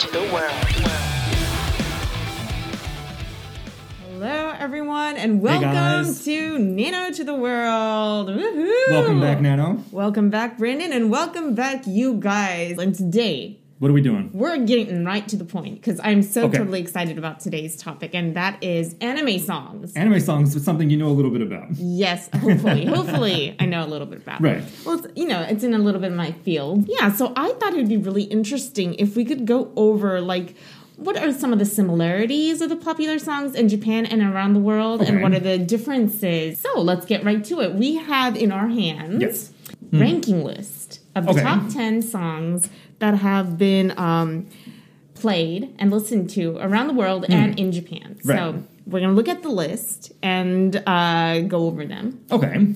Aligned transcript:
to 0.00 0.10
the 0.12 0.32
world. 0.32 0.54
Hello, 4.08 4.54
everyone, 4.58 5.18
and 5.18 5.42
welcome 5.42 5.72
guys. 5.72 6.24
to 6.24 6.58
Nano 6.58 7.10
to 7.12 7.22
the 7.22 7.34
World. 7.34 8.28
Woohoo! 8.30 8.90
Welcome 8.90 9.20
back, 9.20 9.42
Nano. 9.42 9.84
Welcome 9.90 10.30
back, 10.30 10.56
Brandon, 10.56 10.90
and 10.94 11.10
welcome 11.10 11.54
back, 11.54 11.86
you 11.86 12.14
guys. 12.14 12.78
And 12.78 12.94
today, 12.94 13.58
What 13.80 13.90
are 13.90 13.94
we 13.94 14.02
doing? 14.02 14.28
we're 14.34 14.58
getting 14.58 15.06
right 15.06 15.26
to 15.28 15.36
the 15.36 15.44
point 15.44 15.76
because 15.76 15.98
I'm 16.04 16.22
so 16.22 16.44
Okay. 16.44 16.58
totally 16.58 16.80
excited 16.80 17.16
about 17.16 17.40
today's 17.40 17.76
topic, 17.76 18.10
and 18.14 18.36
that 18.36 18.62
is 18.62 18.94
anime 19.00 19.38
songs. 19.38 19.94
Anime 19.96 20.20
songs 20.20 20.54
is 20.54 20.62
something 20.64 20.90
you 20.90 20.98
know 20.98 21.08
a 21.08 21.16
little 21.18 21.30
bit 21.30 21.40
about. 21.40 21.68
Yes, 21.76 22.28
hopefully, 22.34 22.84
hopefully, 22.84 23.56
I 23.58 23.64
know 23.64 23.82
a 23.82 23.88
little 23.88 24.06
bit 24.06 24.18
about. 24.18 24.42
Right. 24.42 24.62
Well, 24.84 24.98
it's, 25.02 25.08
you 25.18 25.26
know, 25.26 25.40
it's 25.40 25.64
in 25.64 25.72
a 25.72 25.78
little 25.78 26.00
bit 26.00 26.10
of 26.10 26.16
my 26.16 26.32
field. 26.32 26.84
Yeah, 26.88 27.10
so 27.10 27.32
I 27.36 27.52
thought 27.54 27.72
it 27.72 27.76
would 27.76 27.88
be 27.88 27.96
really 27.96 28.24
interesting 28.24 28.94
if 28.98 29.16
we 29.16 29.24
could 29.24 29.46
go 29.46 29.72
over 29.76 30.20
like 30.20 30.54
what 30.96 31.16
are 31.16 31.32
some 31.32 31.50
of 31.50 31.58
the 31.58 31.64
similarities 31.64 32.60
of 32.60 32.68
the 32.68 32.76
popular 32.76 33.18
songs 33.18 33.54
in 33.54 33.70
Japan 33.70 34.04
and 34.04 34.20
around 34.20 34.52
the 34.52 34.60
world, 34.60 35.00
and 35.00 35.22
what 35.22 35.32
are 35.32 35.40
the 35.40 35.56
differences. 35.56 36.58
So 36.60 36.80
let's 36.82 37.06
get 37.06 37.24
right 37.24 37.42
to 37.46 37.60
it. 37.62 37.72
We 37.74 37.96
have 37.96 38.36
in 38.36 38.52
our 38.52 38.68
hands 38.68 39.22
Yes. 39.22 39.52
Hmm. 39.90 40.00
ranking 40.00 40.44
list 40.44 40.79
of 41.14 41.24
the 41.26 41.32
Okay. 41.32 41.42
top 41.42 41.68
ten 41.70 42.02
songs 42.02 42.68
that 43.00 43.14
have 43.18 43.56
been 43.58 43.92
um, 43.98 44.46
played 45.14 45.74
and 45.78 45.90
listened 45.90 46.30
to 46.30 46.56
around 46.58 46.86
the 46.88 46.94
world 46.94 47.24
and 47.28 47.58
in 47.58 47.72
Japan. 47.72 48.16
Right. 48.24 48.36
So 48.38 48.62
we're 48.86 49.00
gonna 49.00 49.12
look 49.12 49.28
at 49.28 49.42
the 49.42 49.48
list 49.48 50.12
and 50.22 50.82
uh, 50.86 51.40
go 51.40 51.66
over 51.66 51.84
them. 51.84 52.20
Okay. 52.30 52.74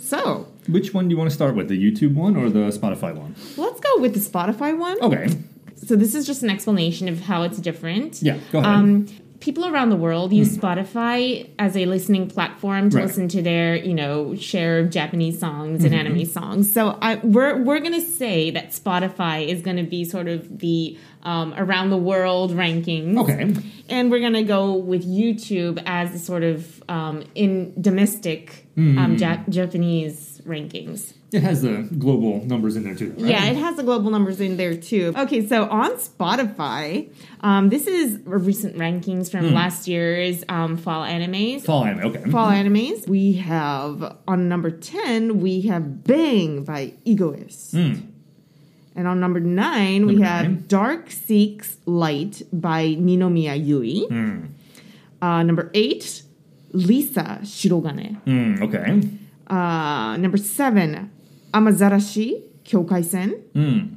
So 0.00 0.48
Which 0.68 0.92
one 0.94 1.08
do 1.08 1.12
you 1.14 1.18
want 1.18 1.30
to 1.30 1.34
start 1.34 1.54
with? 1.54 1.68
The 1.68 1.78
YouTube 1.80 2.14
one 2.14 2.36
or 2.36 2.50
the 2.50 2.70
Spotify 2.70 3.14
one? 3.14 3.34
let's 3.56 3.80
go 3.80 3.98
with 4.00 4.14
the 4.14 4.20
Spotify 4.20 4.76
one. 4.76 4.96
Okay. 5.02 5.28
So 5.76 5.96
this 5.96 6.14
is 6.14 6.26
just 6.26 6.42
an 6.42 6.50
explanation 6.50 7.08
of 7.08 7.20
how 7.20 7.42
it's 7.42 7.58
different. 7.58 8.22
Yeah, 8.22 8.38
go 8.52 8.58
ahead. 8.60 8.70
Um, 8.74 9.06
people 9.40 9.66
around 9.66 9.90
the 9.90 9.96
world 9.96 10.32
use 10.32 10.56
Spotify 10.56 11.50
as 11.58 11.76
a 11.76 11.86
listening 11.86 12.28
platform 12.28 12.90
to 12.90 12.96
Right. 12.96 13.06
listen 13.06 13.28
to 13.28 13.42
their, 13.42 13.76
you 13.76 13.92
know, 13.94 14.34
share 14.36 14.78
of 14.80 14.90
Japanese 14.90 15.38
songs 15.38 15.82
Mm-hmm. 15.82 15.94
and 15.94 16.08
anime 16.08 16.24
songs. 16.26 16.72
So 16.72 16.98
I, 17.02 17.16
we're 17.16 17.62
we're 17.62 17.80
gonna 17.80 18.00
say 18.00 18.50
that 18.52 18.70
Spotify 18.70 19.46
is 19.46 19.60
gonna 19.62 19.82
be 19.84 20.04
sort 20.04 20.28
of 20.28 20.58
the 20.60 20.98
um, 21.22 21.54
around 21.56 21.90
the 21.90 21.96
world 21.96 22.52
rankings. 22.52 23.16
Okay. 23.18 23.54
And 23.88 24.10
we're 24.10 24.20
gonna 24.20 24.44
go 24.44 24.74
with 24.74 25.06
YouTube 25.06 25.82
as 25.86 26.12
the 26.12 26.18
sort 26.18 26.42
of 26.42 26.82
um, 26.88 27.24
in 27.34 27.74
domestic 27.80 28.66
um, 28.76 29.16
Jap- 29.16 29.48
Japanese 29.48 30.40
rankings. 30.46 31.12
It 31.34 31.42
has 31.42 31.62
the 31.62 31.88
global 31.98 32.44
numbers 32.46 32.76
in 32.76 32.84
there 32.84 32.94
too. 32.94 33.10
Right? 33.18 33.30
Yeah, 33.32 33.44
it 33.46 33.56
has 33.56 33.76
the 33.76 33.82
global 33.82 34.10
numbers 34.10 34.40
in 34.40 34.56
there 34.56 34.76
too. 34.76 35.12
Okay, 35.16 35.46
so 35.46 35.68
on 35.68 35.92
Spotify, 35.92 37.10
um, 37.40 37.70
this 37.70 37.86
is 37.88 38.16
a 38.26 38.38
recent 38.38 38.76
rankings 38.76 39.30
from 39.30 39.52
last 39.52 39.88
year's 39.88 40.44
um, 40.48 40.76
fall 40.76 41.02
animes. 41.02 41.62
Fall 41.62 41.84
anime. 41.84 42.06
Okay. 42.06 42.30
Fall 42.30 42.48
animes. 42.48 43.08
We 43.08 43.32
have 43.34 44.16
on 44.28 44.48
number 44.48 44.70
10, 44.70 45.40
we 45.40 45.62
have 45.62 46.04
Bang 46.04 46.62
by 46.64 46.94
Egoist. 47.04 47.74
Mm. 47.74 48.10
And 48.96 49.08
on 49.08 49.18
number 49.18 49.40
9, 49.40 50.06
we 50.06 50.12
Number 50.12 50.24
have 50.26 50.44
nine. 50.44 50.64
Dark 50.68 51.10
Seeks 51.10 51.78
Light 51.84 52.42
by 52.52 52.94
Ninomiya 52.94 53.56
Yui. 53.66 54.06
Mm. 54.08 54.48
Uh, 55.20 55.42
number 55.42 55.70
8, 55.74 56.22
Lisa 56.72 57.40
Shirogane. 57.42 58.22
Mm, 58.24 58.62
okay. 58.62 59.08
Uh, 59.48 60.16
number 60.18 60.36
7, 60.36 61.10
Amazarashi 61.54 62.42
Kyokai-sen. 62.64 63.30
Mm. 63.54 63.96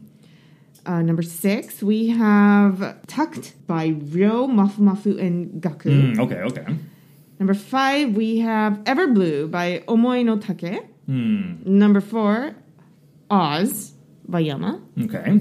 Uh, 0.85 1.01
number 1.01 1.21
six, 1.23 1.81
we 1.83 2.07
have 2.09 3.05
Takt 3.07 3.53
by 3.67 3.87
Ryo 3.87 4.47
Mafu 4.47 4.79
Mafu 4.79 5.19
and 5.19 5.61
Gaku. 5.61 5.89
Mm, 5.89 6.19
okay. 6.19 6.41
Okay. 6.41 6.65
Number 7.39 7.53
five, 7.53 8.15
we 8.15 8.37
have 8.39 8.73
Everblue 8.85 9.51
by 9.51 9.83
Omoi 9.87 10.23
no 10.23 10.37
Take. 10.37 10.85
Mm, 11.09 11.65
Number 11.65 11.99
four, 12.01 12.55
Oz 13.29 13.93
by 14.27 14.39
Yama. 14.39 14.81
okay. 15.03 15.39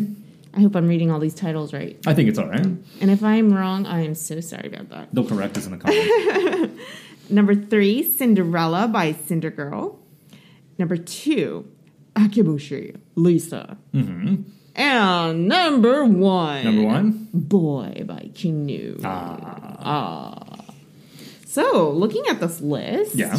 I 0.55 0.60
hope 0.60 0.75
I'm 0.75 0.88
reading 0.88 1.10
all 1.10 1.21
these 1.21 1.34
titles 1.34 1.72
right. 1.75 1.99
I 2.06 2.15
think 2.15 2.28
it's 2.31 2.38
all 2.38 2.49
right. 2.49 2.65
And 2.65 3.10
if 3.10 3.22
I'm 3.22 3.53
wrong, 3.53 3.84
I 3.87 4.05
am 4.05 4.15
so 4.15 4.41
sorry 4.41 4.69
about 4.69 4.88
that. 4.88 5.09
They'll 5.12 5.26
correct 5.28 5.56
us 5.59 5.66
in 5.66 5.72
the 5.72 5.78
comments. 5.78 6.82
Number 7.31 7.55
three, 7.55 8.03
Cinderella 8.10 8.88
by 8.88 9.12
Cidergirl. 9.12 9.97
Number 10.78 10.97
two, 10.97 11.69
Akeboshi, 12.16 12.97
Lisa. 13.15 13.77
hmm 13.93 14.37
And 14.75 15.49
number 15.49 16.04
one, 16.04 16.65
Number 16.65 16.82
one. 16.84 17.28
Boy 17.32 18.03
by 18.06 18.31
King 18.34 18.66
Gnu. 18.66 19.00
Ah. 19.04 19.77
Ah. 19.81 20.65
So, 21.47 21.91
looking 21.91 22.22
at 22.28 22.41
this 22.41 22.60
list, 22.60 23.15
Yeah. 23.15 23.37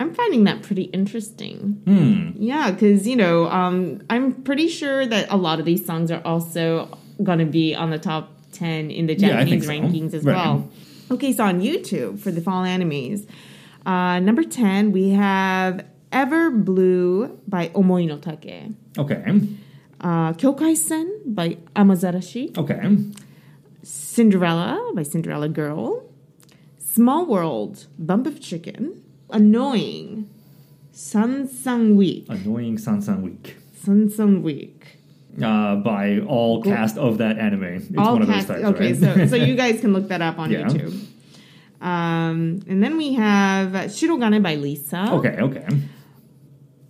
I'm 0.00 0.12
finding 0.12 0.42
that 0.44 0.62
pretty 0.62 0.82
interesting. 0.84 1.80
Hmm. 1.84 2.30
Yeah, 2.42 2.72
because, 2.72 3.06
you 3.06 3.14
know, 3.14 3.46
um, 3.48 4.02
I'm 4.10 4.32
pretty 4.42 4.66
sure 4.68 5.06
that 5.06 5.30
a 5.30 5.36
lot 5.36 5.60
of 5.60 5.64
these 5.64 5.86
songs 5.86 6.10
are 6.10 6.20
also 6.24 6.98
going 7.22 7.38
to 7.38 7.44
be 7.44 7.74
on 7.76 7.90
the 7.90 7.98
top 7.98 8.32
10 8.52 8.90
in 8.90 9.06
the 9.06 9.14
Yeah, 9.14 9.28
Japanese 9.28 9.64
so. 9.66 9.70
rankings 9.70 10.12
as 10.14 10.24
Right. 10.24 10.34
well. 10.36 10.68
Okay, 11.12 11.32
so 11.32 11.44
on 11.44 11.60
YouTube 11.60 12.18
for 12.18 12.32
the 12.32 12.40
fall 12.40 12.64
animes, 12.64 13.24
uh, 13.86 14.18
number 14.18 14.42
10, 14.42 14.90
we 14.90 15.10
have 15.10 15.84
Ever 16.14 16.48
Blue 16.50 17.38
by 17.48 17.68
Omoi 17.74 18.06
no 18.06 18.18
Take, 18.18 18.70
Okay. 18.96 19.24
uh, 20.00 20.32
Kyokai-sen 20.34 21.10
by 21.26 21.58
Amazarashi, 21.74 22.56
Okay. 22.56 22.80
Cinderella 23.82 24.92
by 24.94 25.02
Cinderella 25.02 25.48
Girl, 25.48 26.04
Small 26.78 27.26
World, 27.26 27.86
Bump 27.98 28.28
of 28.28 28.40
Chicken, 28.40 29.02
Annoying, 29.30 30.28
Sun 30.92 31.48
Week, 31.96 32.24
Annoying 32.28 32.76
Sansan 32.78 33.22
Week. 33.22 33.56
Sun 33.82 34.42
Week. 34.42 34.86
Uh, 35.42 35.74
by 35.74 36.20
all 36.20 36.62
cast 36.62 36.96
of 36.96 37.18
that 37.18 37.38
anime. 37.38 37.64
It's 37.64 37.90
one 37.90 38.22
of 38.22 38.28
those 38.28 38.44
types, 38.46 38.62
okay, 38.62 38.92
right? 38.92 38.96
so 38.96 39.26
so 39.26 39.34
you 39.36 39.56
guys 39.64 39.80
can 39.80 39.92
look 39.92 40.06
that 40.08 40.22
up 40.22 40.38
on 40.38 40.52
Yeah. 40.52 40.60
YouTube. 40.62 40.94
Um, 41.82 42.62
and 42.68 42.80
then 42.82 42.96
we 42.96 43.14
have 43.14 43.72
Shirogane 43.90 44.40
by 44.42 44.54
Lisa, 44.54 45.08
okay. 45.14 45.36
Okay. 45.40 45.66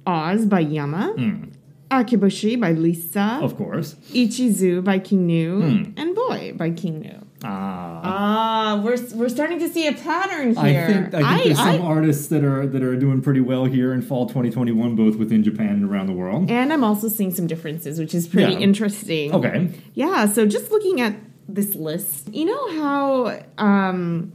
Oz 0.06 0.46
by 0.46 0.60
Yama, 0.60 1.14
Mm, 1.16 1.48
Akeboshi 1.90 2.60
by 2.60 2.72
Lisa, 2.72 3.38
of 3.42 3.56
course. 3.56 3.94
Ichizu 4.12 4.82
by 4.82 4.98
King 4.98 5.26
Gnu, 5.26 5.60
Hmm. 5.60 5.82
and 5.96 6.14
Boy 6.14 6.52
by 6.56 6.70
King 6.70 7.00
Gnu. 7.00 7.18
Ah. 7.46 8.00
Ah, 8.02 8.82
we're 8.82 8.96
we're 9.14 9.28
starting 9.28 9.58
to 9.58 9.68
see 9.68 9.86
a 9.86 9.92
pattern 9.92 10.56
I 10.56 10.70
here. 10.70 10.86
think 11.10 11.14
I 11.14 11.34
think 11.38 11.44
there's 11.44 11.58
some 11.58 11.82
artists 11.82 12.28
that 12.28 12.42
are 12.42 12.66
that 12.66 12.82
are 12.82 12.96
doing 12.96 13.20
pretty 13.20 13.40
well 13.42 13.66
here 13.66 13.92
in 13.92 14.00
fall 14.00 14.24
2021, 14.26 14.96
both 14.96 15.16
within 15.16 15.42
Japan 15.42 15.68
and 15.70 15.84
around 15.84 16.06
the 16.06 16.14
world. 16.14 16.50
and 16.50 16.72
I'm 16.72 16.82
also 16.82 17.06
seeing 17.08 17.32
some 17.32 17.46
differences, 17.46 17.98
which 17.98 18.14
is 18.14 18.26
pretty 18.26 18.52
Yeah. 18.54 18.58
interesting. 18.60 19.32
Okay. 19.34 19.68
Yeah, 19.94 20.24
so 20.26 20.46
just 20.46 20.70
looking 20.72 21.02
at 21.02 21.16
this 21.46 21.74
list, 21.74 22.34
you 22.34 22.46
know 22.46 22.80
how 22.80 23.38
um, 23.58 24.32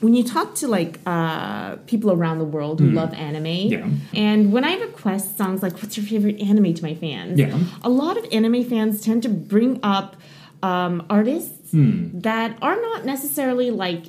when 0.00 0.14
you 0.14 0.22
talk 0.24 0.54
to 0.56 0.68
like 0.68 1.00
uh, 1.06 1.76
people 1.86 2.10
around 2.12 2.38
the 2.38 2.44
world 2.44 2.80
who 2.80 2.90
love 2.90 3.12
anime. 3.14 3.46
Yeah. 3.46 3.88
and 4.14 4.52
when 4.52 4.64
I 4.64 4.74
request 4.76 5.36
songs 5.38 5.62
like 5.62 5.74
"What's 5.80 5.96
your 5.96 6.06
favorite 6.06 6.40
anime?" 6.40 6.74
to 6.74 6.82
my 6.82 6.94
fans, 6.94 7.38
Yeah. 7.38 7.58
a 7.82 7.88
lot 7.88 8.16
of 8.18 8.24
anime 8.32 8.62
fans 8.64 9.00
tend 9.00 9.22
to 9.24 9.28
bring 9.28 9.80
up 9.82 10.16
um, 10.62 11.04
artists 11.10 11.70
Hmm. 11.72 12.20
that 12.20 12.56
are 12.62 12.76
not 12.80 13.04
necessarily 13.04 13.70
like 13.70 14.06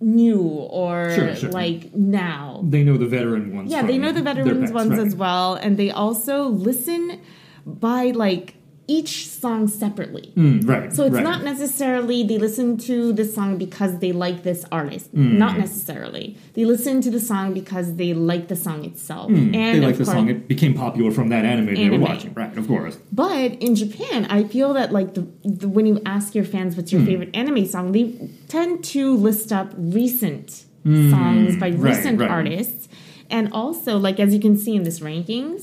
new 0.00 0.40
or 0.40 1.10
Sure, 1.14 1.34
sure. 1.36 1.50
like 1.50 1.94
now. 1.94 2.60
They 2.64 2.82
know 2.84 2.96
the 2.96 3.06
veteran 3.06 3.54
ones. 3.54 3.70
Yeah, 3.72 3.82
they 3.82 3.98
know 3.98 4.12
the 4.12 4.22
their 4.22 4.34
veterans 4.34 4.72
ones 4.72 4.90
right. 4.90 5.06
as 5.06 5.14
well, 5.14 5.54
and 5.54 5.76
they 5.76 5.90
also 5.90 6.44
listen 6.48 7.20
by 7.66 8.10
like 8.10 8.54
each 8.96 9.12
song 9.42 9.60
separately. 9.82 10.26
Mm, 10.36 10.68
right. 10.72 10.92
So 10.96 11.00
it's 11.08 11.14
right. 11.18 11.30
not 11.30 11.40
necessarily 11.52 12.18
they 12.30 12.38
listen 12.46 12.68
to 12.90 12.96
the 13.20 13.24
song 13.36 13.50
because 13.66 13.92
they 14.04 14.12
like 14.24 14.38
this 14.48 14.60
artist. 14.80 15.06
Not 15.44 15.54
necessarily. 15.66 16.26
They 16.56 16.64
listen 16.74 16.94
to 17.06 17.10
the 17.16 17.22
song 17.30 17.46
because 17.60 17.86
they 18.00 18.10
like 18.32 18.44
the 18.52 18.56
song 18.66 18.80
itself. 18.90 19.30
Mm, 19.30 19.54
And 19.62 19.72
they 19.82 19.86
like 19.86 19.96
the 19.96 20.04
course- 20.04 20.16
song. 20.16 20.28
It 20.34 20.40
became 20.54 20.74
popular 20.86 21.10
from 21.18 21.28
that 21.34 21.44
anime, 21.52 21.74
they 21.74 21.82
Anime. 21.86 22.00
were 22.00 22.06
watching. 22.10 22.32
Right. 22.34 22.56
Of 22.62 22.66
course. 22.74 22.96
But 23.24 23.48
in 23.66 23.72
Japan, 23.82 24.18
I 24.36 24.40
feel 24.54 24.70
that 24.78 24.88
like 24.98 25.10
the, 25.18 25.24
the 25.60 25.68
when 25.76 25.86
you 25.90 25.96
ask 26.16 26.26
your 26.38 26.44
fans 26.54 26.70
what's 26.76 26.92
your 26.92 27.00
Hmm. 27.02 27.10
favorite 27.10 27.32
anime 27.42 27.64
song, 27.74 27.92
they 27.96 28.04
tend 28.48 28.72
to 28.94 29.02
list 29.28 29.48
up 29.58 29.68
recent 29.76 30.46
songs 30.84 31.56
by 31.62 31.70
right, 31.70 31.78
recent 31.90 32.16
right. 32.20 32.30
artists, 32.38 32.88
and 33.30 33.44
also 33.62 33.92
like 34.06 34.16
as 34.24 34.30
you 34.34 34.40
can 34.46 34.54
see 34.64 34.74
in 34.78 34.82
this 34.88 34.98
rankings, 35.08 35.60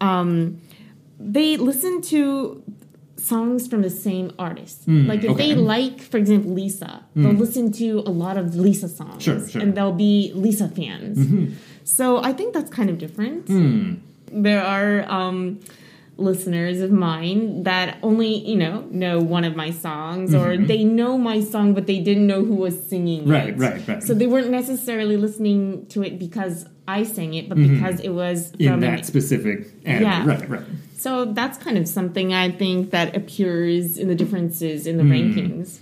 um, 0.00 0.60
they 1.18 1.56
listen 1.56 2.00
to 2.02 2.62
songs 3.16 3.66
from 3.66 3.82
the 3.82 3.90
same 3.90 4.32
artist. 4.38 4.86
like 4.86 5.24
if 5.24 5.36
they 5.36 5.50
Hmm, 5.50 5.52
okay. 5.52 5.54
Hmm. 5.54 5.60
like, 5.74 6.00
for 6.00 6.16
example, 6.18 6.52
Lisa, 6.52 7.02
they'll 7.16 7.32
listen 7.32 7.72
to 7.72 7.98
a 8.06 8.10
lot 8.24 8.36
of 8.36 8.54
Lisa 8.54 8.88
songs, 8.88 9.22
Sure, 9.24 9.46
sure. 9.48 9.60
and 9.60 9.74
they'll 9.74 9.92
be 9.92 10.30
Lisa 10.34 10.68
fans. 10.68 11.18
So 11.84 12.22
I 12.22 12.32
think 12.32 12.54
that's 12.54 12.70
kind 12.70 12.88
of 12.90 12.98
different 12.98 13.48
Hmm. 13.48 13.94
there 14.30 14.62
are 14.62 15.10
um, 15.10 15.58
listeners 16.18 16.80
of 16.80 16.90
mine 16.90 17.62
that 17.62 17.96
only 18.02 18.38
you 18.46 18.56
know 18.56 18.80
know 18.90 19.20
one 19.20 19.44
of 19.44 19.54
my 19.56 19.70
songs 19.70 20.34
or 20.34 20.48
Mm-hmm. 20.48 20.66
they 20.66 20.82
know 20.84 21.16
my 21.16 21.40
song 21.40 21.74
but 21.74 21.86
they 21.86 22.00
didn't 22.00 22.26
know 22.26 22.44
who 22.44 22.56
was 22.56 22.74
singing 22.88 23.26
Right, 23.28 23.50
it. 23.50 23.56
right, 23.56 23.86
right. 23.88 24.02
So 24.02 24.14
they 24.14 24.26
weren't 24.26 24.50
necessarily 24.50 25.16
listening 25.16 25.86
to 25.92 26.02
it 26.02 26.18
because 26.18 26.66
I 26.88 27.04
sang 27.04 27.34
it, 27.34 27.48
but 27.48 27.56
because 27.56 28.00
it 28.00 28.10
was 28.10 28.50
Mm-hmm. 28.52 28.72
in 28.74 28.80
that 28.80 28.98
an, 29.00 29.04
specific 29.04 29.68
anime. 29.84 30.02
Yeah. 30.02 30.26
Right, 30.26 30.48
right. 30.48 30.62
so 30.96 31.24
that's 31.26 31.56
kind 31.58 31.78
of 31.78 31.86
something 31.86 32.34
I 32.34 32.50
think 32.50 32.90
that 32.90 33.16
appears 33.16 33.96
in 33.96 34.08
the 34.08 34.14
differences 34.16 34.86
in 34.88 34.96
the 34.96 35.04
Hmm. 35.04 35.12
rankings. 35.12 35.78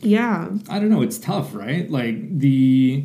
Yeah. 0.00 0.48
I 0.70 0.78
don't 0.78 0.88
know. 0.88 1.02
It's 1.02 1.18
tough, 1.18 1.54
right? 1.54 1.90
Like 1.90 2.38
the 2.38 3.04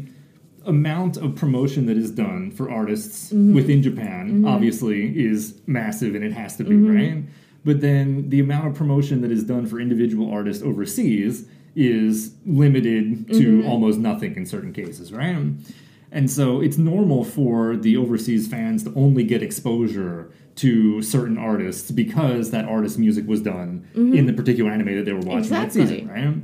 amount 0.65 1.17
of 1.17 1.35
promotion 1.35 1.85
that 1.87 1.97
is 1.97 2.11
done 2.11 2.51
for 2.51 2.69
artists 2.69 3.29
Mm-hmm. 3.31 3.53
within 3.55 3.81
Japan 3.81 4.43
obviously 4.45 5.17
is 5.17 5.55
massive, 5.67 6.15
and 6.15 6.23
it 6.23 6.31
has 6.33 6.55
to 6.57 6.63
be 6.63 6.71
Mm-hmm. 6.75 6.95
right. 6.95 7.23
But 7.63 7.81
then 7.81 8.29
the 8.29 8.39
amount 8.39 8.67
of 8.67 8.75
promotion 8.75 9.21
that 9.21 9.31
is 9.31 9.43
done 9.43 9.65
for 9.65 9.79
individual 9.79 10.31
artists 10.31 10.63
overseas 10.63 11.47
is 11.75 12.33
limited 12.45 13.27
to 13.27 13.33
Mm-hmm. 13.59 13.67
almost 13.67 13.99
nothing 13.99 14.35
in 14.35 14.45
certain 14.45 14.71
cases, 14.73 15.11
right? 15.11 15.37
And 16.11 16.31
so 16.31 16.61
it's 16.61 16.77
normal 16.77 17.23
for 17.25 17.75
the 17.75 17.97
overseas 17.97 18.47
fans 18.47 18.83
to 18.83 18.93
only 18.95 19.23
get 19.23 19.43
exposure 19.43 20.31
to 20.57 21.01
certain 21.01 21.37
artists 21.37 21.91
because 21.91 22.51
that 22.51 22.63
artist's 22.65 22.97
music 22.97 23.27
was 23.27 23.41
done 23.41 23.85
in 23.95 24.25
the 24.25 24.31
particular 24.31 24.71
anime 24.71 24.95
that 24.95 25.03
they 25.03 25.11
were 25.11 25.19
watching 25.19 25.49
that 25.49 25.69
Mm-hmm. 25.69 25.87
Season, 25.87 26.07
right? 26.07 26.35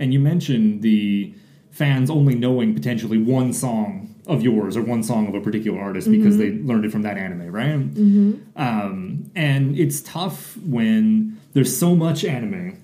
And 0.00 0.12
you 0.12 0.18
mentioned 0.18 0.82
the 0.82 1.32
fans 1.74 2.08
only 2.08 2.36
knowing 2.36 2.72
potentially 2.72 3.18
one 3.18 3.52
song 3.52 4.14
of 4.28 4.42
yours 4.42 4.76
or 4.76 4.82
one 4.82 5.02
song 5.02 5.26
of 5.26 5.34
a 5.34 5.40
particular 5.40 5.80
artist 5.80 6.08
because 6.08 6.38
they 6.38 6.50
mm-hmm. 6.50 6.68
learned 6.68 6.84
it 6.84 6.92
from 6.92 7.02
that 7.02 7.18
anime, 7.18 7.50
right? 7.50 7.80
Mm-hmm. 7.80 8.34
Um, 8.54 9.30
and 9.34 9.76
it's 9.76 10.00
tough 10.00 10.56
when 10.58 11.38
there's 11.52 11.76
so 11.76 11.96
much 11.96 12.24
anime 12.24 12.80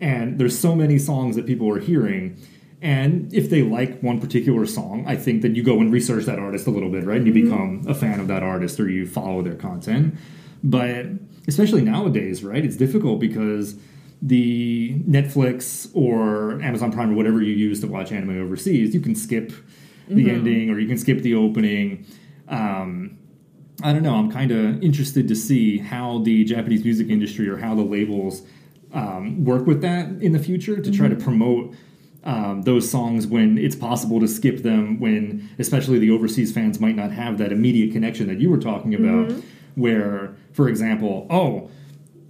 and 0.00 0.38
there's 0.38 0.56
so 0.56 0.76
many 0.76 0.98
songs 0.98 1.34
that 1.34 1.46
people 1.46 1.68
are 1.68 1.80
hearing. 1.80 2.40
And 2.80 3.34
if 3.34 3.50
they 3.50 3.62
like 3.62 4.00
one 4.02 4.20
particular 4.20 4.66
song, 4.66 5.04
I 5.08 5.16
think 5.16 5.42
that 5.42 5.56
you 5.56 5.64
go 5.64 5.80
and 5.80 5.92
research 5.92 6.24
that 6.26 6.38
artist 6.38 6.68
a 6.68 6.70
little 6.70 6.90
bit, 6.90 7.04
right? 7.04 7.16
And 7.16 7.26
you 7.26 7.32
mm-hmm. 7.32 7.50
become 7.50 7.84
a 7.88 7.94
fan 7.94 8.20
of 8.20 8.28
that 8.28 8.44
artist 8.44 8.78
or 8.78 8.88
you 8.88 9.04
follow 9.04 9.42
their 9.42 9.56
content. 9.56 10.14
But 10.62 11.06
especially 11.48 11.82
nowadays, 11.82 12.44
right? 12.44 12.64
It's 12.64 12.76
difficult 12.76 13.18
because 13.18 13.74
the 14.20 14.98
Netflix 15.08 15.90
or 15.94 16.60
Amazon 16.62 16.90
Prime 16.92 17.12
or 17.12 17.14
whatever 17.14 17.40
you 17.40 17.54
use 17.54 17.80
to 17.80 17.86
watch 17.86 18.12
anime 18.12 18.40
overseas, 18.42 18.94
you 18.94 19.00
can 19.00 19.14
skip 19.14 19.52
the 20.08 20.30
ending 20.30 20.70
or 20.70 20.78
you 20.78 20.88
can 20.88 20.98
skip 20.98 21.20
the 21.20 21.34
opening. 21.34 22.06
Um, 22.48 23.18
I 23.82 23.92
don't 23.92 24.02
know. 24.02 24.14
I'm 24.14 24.30
kind 24.30 24.50
of 24.50 24.82
interested 24.82 25.28
to 25.28 25.36
see 25.36 25.78
how 25.78 26.18
the 26.18 26.44
Japanese 26.44 26.82
music 26.82 27.08
industry 27.08 27.48
or 27.48 27.58
how 27.58 27.74
the 27.74 27.82
labels 27.82 28.42
um, 28.92 29.44
work 29.44 29.66
with 29.66 29.82
that 29.82 30.08
in 30.22 30.32
the 30.32 30.38
future 30.38 30.80
to 30.80 30.90
try 30.90 31.08
to 31.08 31.16
promote 31.16 31.74
um, 32.24 32.62
those 32.62 32.90
songs 32.90 33.26
when 33.26 33.56
it's 33.56 33.76
possible 33.76 34.18
to 34.18 34.26
skip 34.26 34.62
them. 34.62 34.98
When 34.98 35.48
especially 35.58 35.98
the 35.98 36.10
overseas 36.10 36.52
fans 36.52 36.80
might 36.80 36.96
not 36.96 37.12
have 37.12 37.38
that 37.38 37.52
immediate 37.52 37.92
connection 37.92 38.26
that 38.26 38.40
you 38.40 38.50
were 38.50 38.58
talking 38.58 38.94
about. 38.94 39.32
Where, 39.76 40.34
for 40.52 40.68
example, 40.68 41.28
oh, 41.30 41.70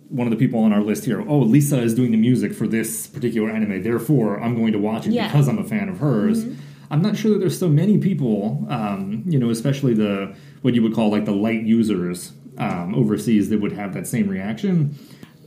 one 0.09 0.27
of 0.27 0.31
the 0.31 0.37
people 0.37 0.61
on 0.61 0.73
our 0.73 0.81
list 0.83 1.05
here, 1.05 1.21
oh, 1.29 1.39
Lisa 1.39 1.81
is 1.83 1.95
doing 1.95 2.11
the 2.13 2.17
music 2.17 2.55
for 2.55 2.67
this 2.67 3.07
particular 3.07 3.51
anime, 3.51 3.83
therefore 3.83 4.41
I'm 4.41 4.55
going 4.57 4.73
to 4.73 4.79
watch 4.79 5.07
it 5.07 5.13
Yeah. 5.13 5.29
because 5.29 5.49
I'm 5.49 5.59
a 5.59 5.65
fan 5.65 5.89
of 5.89 5.99
hers. 5.99 6.45
I'm 6.91 7.03
not 7.03 7.17
sure 7.17 7.33
that 7.33 7.39
there's 7.41 7.59
so 7.59 7.69
many 7.69 7.99
people, 7.99 8.67
um, 8.71 9.23
you 9.27 9.39
know, 9.39 9.51
especially 9.51 9.93
the 9.95 10.35
what 10.63 10.75
you 10.75 10.83
would 10.83 10.95
call 10.95 11.11
like 11.11 11.27
the 11.27 11.33
light 11.33 11.63
users 11.63 12.33
um, 12.57 12.95
overseas 12.95 13.51
that 13.51 13.61
would 13.61 13.73
have 13.73 13.93
that 13.95 14.07
same 14.07 14.29
reaction. 14.29 14.97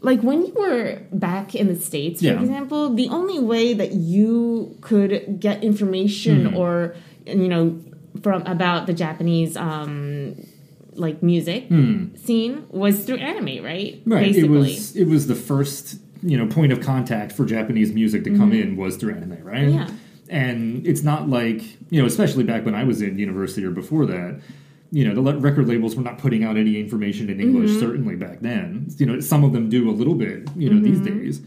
like 0.04 0.22
when 0.22 0.42
you 0.46 0.54
were 0.56 1.00
back 1.12 1.54
in 1.54 1.68
the 1.68 1.76
states 1.76 2.22
for 2.22 2.28
Yeah. 2.28 2.40
example 2.42 2.94
the 2.94 3.08
only 3.10 3.40
way 3.40 3.74
that 3.74 3.92
you 3.94 4.76
could 4.82 5.38
get 5.40 5.64
information 5.64 6.46
Hmm. 6.48 6.56
or 6.58 6.96
you 7.28 7.48
know 7.48 7.80
from 8.24 8.42
about 8.48 8.88
the 8.88 8.94
japanese 8.94 9.56
um 9.58 10.36
like 10.94 11.24
music 11.24 11.68
scene 12.16 12.66
was 12.70 13.04
through 13.06 13.18
anime 13.18 13.64
right 13.64 14.02
Hmm. 14.04 14.14
Right. 14.14 14.26
basically 14.34 14.48
It 14.72 14.76
was 14.78 14.96
it 14.96 15.08
was 15.08 15.28
the 15.28 15.36
first 15.36 16.00
you 16.24 16.38
know 16.38 16.48
point 16.48 16.72
of 16.72 16.82
contact 16.82 17.32
for 17.32 17.46
Japanese 17.46 17.92
music 17.94 18.24
to 18.26 18.38
come 18.38 18.52
in 18.54 18.76
was 18.78 18.98
through 18.98 19.14
anime, 19.16 19.38
right? 19.44 19.68
Mm-hmm. 19.68 19.78
Yeah. 19.78 19.90
And 20.30 20.86
it's 20.88 21.04
not 21.04 21.30
like 21.30 21.62
you 21.90 22.00
know, 22.02 22.06
especially 22.08 22.44
back 22.44 22.64
when 22.66 22.76
I 22.76 22.84
was 22.84 23.02
in 23.02 23.18
university 23.18 23.66
or 23.66 23.72
before 23.72 24.06
that. 24.06 24.40
You 24.94 25.08
know, 25.08 25.16
the 25.16 25.38
record 25.40 25.68
labels 25.70 25.96
were 25.96 26.04
not 26.04 26.18
putting 26.18 26.44
out 26.44 26.58
any 26.58 26.78
information 26.80 27.30
in 27.30 27.40
English. 27.40 27.70
Mm-hmm. 27.72 27.80
Certainly 27.80 28.16
back 28.18 28.42
then, 28.42 28.88
you 28.98 29.06
know, 29.06 29.20
some 29.22 29.44
of 29.46 29.54
them 29.54 29.70
do 29.70 29.90
a 29.90 29.96
little 30.02 30.16
bit. 30.16 30.50
You 30.58 30.70
know, 30.70 30.82
these 30.82 31.00
Mm-hmm. 31.00 31.20
days, 31.24 31.42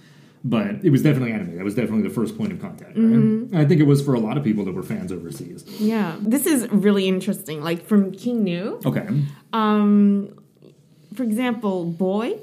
but 0.47 0.85
it 0.85 0.91
was 0.91 1.03
definitely 1.03 1.33
anime. 1.33 1.57
That 1.57 1.65
was 1.65 1.75
definitely 1.75 2.07
the 2.07 2.15
first 2.15 2.37
point 2.37 2.53
of 2.53 2.61
contact. 2.61 2.97
Right? 2.97 3.07
Mm-hmm. 3.07 3.57
I 3.57 3.65
think 3.65 3.81
it 3.81 3.87
was 3.87 4.03
for 4.05 4.13
a 4.15 4.21
lot 4.21 4.37
of 4.37 4.45
people 4.45 4.65
that 4.67 4.75
were 4.75 4.83
fans 4.83 5.11
overseas. 5.11 5.65
yeah 5.81 6.17
this 6.21 6.45
is 6.47 6.69
really 6.71 7.09
interesting 7.09 7.63
like 7.63 7.85
from 7.87 8.13
King 8.13 8.45
Gnu 8.45 8.81
Okay, 8.85 9.07
um 9.53 10.29
for 11.15 11.23
example 11.23 11.85
boy 11.87 12.39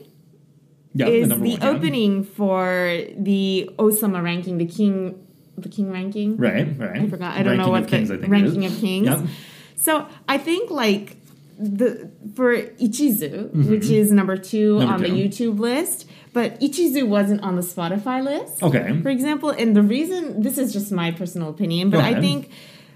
yeah, 0.93 1.07
is 1.07 1.29
the, 1.29 1.37
yeah. 1.47 1.69
opening 1.69 2.23
for 2.23 2.97
the 3.17 3.69
osama 3.77 4.21
ranking 4.21 4.57
the 4.57 4.65
king 4.65 5.25
the 5.57 5.69
king 5.69 5.91
ranking 5.91 6.37
Right, 6.37 6.67
right. 6.79 7.01
I 7.01 7.07
forgot. 7.07 7.37
I 7.37 7.43
don't 7.43 7.57
know 7.57 7.69
what 7.69 7.87
kings. 7.87 8.09
the 8.09 8.15
I 8.15 8.17
think 8.17 8.31
ranking 8.31 8.65
of 8.65 8.75
kings. 8.79 9.07
Yep. 9.07 9.19
So 9.75 10.07
I 10.27 10.37
think 10.37 10.69
like 10.71 11.17
the 11.59 12.09
for 12.35 12.55
Ichizu, 12.55 13.69
which 13.69 13.89
is 13.89 14.11
number 14.11 14.37
two 14.37 14.75
Mm-hmm. 14.77 14.89
Number 14.89 15.05
on 15.07 15.11
the. 15.15 15.27
YouTube 15.29 15.59
list, 15.59 16.07
but 16.33 16.59
Ichizu 16.59 17.07
wasn't 17.07 17.41
on 17.41 17.55
the 17.55 17.61
Spotify 17.61 18.23
list. 18.23 18.61
Okay. 18.63 18.99
For 19.01 19.09
example, 19.09 19.49
and 19.49 19.75
the 19.75 19.81
reason 19.83 20.41
this 20.41 20.57
is 20.57 20.71
just 20.73 20.91
my 20.91 21.11
personal 21.11 21.49
opinion, 21.49 21.89
but 21.89 21.99
I 22.01 22.19
think 22.19 22.49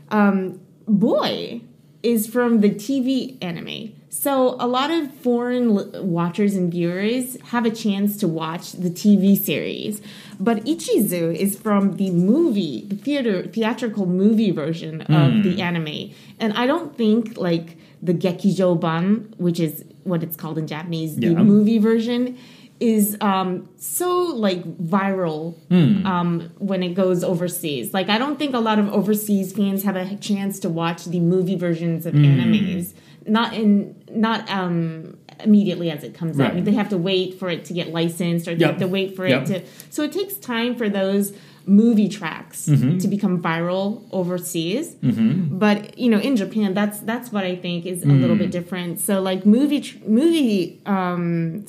um, 0.10 0.60
Boy 0.88 1.62
is 2.04 2.28
from 2.28 2.62
the 2.62 2.70
TV 2.70 3.38
anime. 3.44 3.94
So 4.10 4.56
a 4.60 4.68
lot 4.68 4.92
of 4.92 5.12
foreign 5.16 5.76
li- 5.76 6.00
watchers 6.00 6.56
and 6.56 6.72
viewers 6.72 7.36
have 7.48 7.66
a 7.66 7.72
chance 7.72 8.18
to 8.18 8.28
watch 8.28 8.72
the 8.74 8.90
TV 8.90 9.36
series. 9.38 10.02
But 10.40 10.64
Ichizu 10.66 11.36
is 11.36 11.58
from 11.58 11.98
the 11.98 12.12
movie, 12.12 12.86
the 12.88 12.96
theater 12.96 13.48
theatrical 13.48 14.06
movie 14.06 14.52
version 14.52 15.02
of 15.02 15.34
Hmm. 15.34 15.42
the 15.42 15.62
anime. 15.62 16.12
And 16.40 16.54
I 16.54 16.66
don't 16.68 16.96
think 16.96 17.38
like 17.38 17.78
the 18.06 18.14
Gekijoban, 18.14 19.36
which 19.38 19.60
is 19.60 19.84
what 20.04 20.24
it's 20.24 20.36
called 20.36 20.58
in 20.58 20.68
Japanese, 20.68 21.16
the 21.16 21.36
movie 21.36 21.80
version 21.80 22.38
is 22.80 23.16
um, 23.22 23.68
so 23.78 24.10
like 24.36 24.62
viral 24.78 25.56
Hmm. 25.70 26.06
um, 26.06 26.50
when 26.60 26.84
it 26.84 26.94
goes 26.94 27.24
overseas. 27.24 27.94
Like 27.94 28.10
I 28.10 28.18
don't 28.18 28.38
think 28.38 28.54
a 28.54 28.60
lot 28.60 28.80
of 28.80 28.92
overseas 28.94 29.54
fans 29.54 29.84
have 29.84 29.96
a 29.96 30.16
chance 30.18 30.60
to 30.60 30.70
watch 30.70 31.06
the 31.06 31.20
movie 31.22 31.56
versions 31.56 32.06
of 32.06 32.14
Hmm. 32.14 32.26
animes. 32.26 32.94
Not 33.28 33.54
in 33.54 33.96
not 34.12 34.50
um, 34.52 35.18
immediately 35.44 35.90
as 35.90 36.04
it 36.04 36.14
comes 36.14 36.40
out. 36.40 36.54
Right. 36.54 36.64
They 36.66 36.74
have 36.74 36.90
to 36.90 36.98
wait 36.98 37.40
for 37.40 37.50
it 37.50 37.66
to 37.66 37.74
get 37.74 37.92
licensed, 37.92 38.48
or 38.48 38.54
they 38.56 38.62
Yep. 38.62 38.70
have 38.72 38.80
to 38.82 38.88
wait 38.88 39.16
for 39.16 39.28
Yep. 39.28 39.42
it 39.42 39.46
to. 39.48 39.62
So 39.90 40.04
it 40.04 40.12
takes 40.12 40.36
time 40.36 40.76
for 40.76 40.88
those 40.90 41.34
movie 41.68 42.08
tracks 42.10 42.68
Mm-hmm. 42.68 42.98
to 43.00 43.08
become 43.08 43.42
viral 43.42 44.02
overseas. 44.12 44.96
But 45.02 45.98
you 45.98 46.10
know, 46.10 46.20
in 46.20 46.36
Japan, 46.36 46.74
that's 46.74 47.00
that's 47.00 47.32
what 47.32 47.44
I 47.44 47.56
think 47.56 47.86
is 47.86 48.04
a 48.04 48.08
little 48.08 48.36
Mm. 48.36 48.40
bit 48.40 48.52
different. 48.52 49.00
So 49.00 49.22
like 49.22 49.46
movie 49.46 49.82
tr- 49.82 49.98
movie 50.08 50.80
um, 50.86 51.66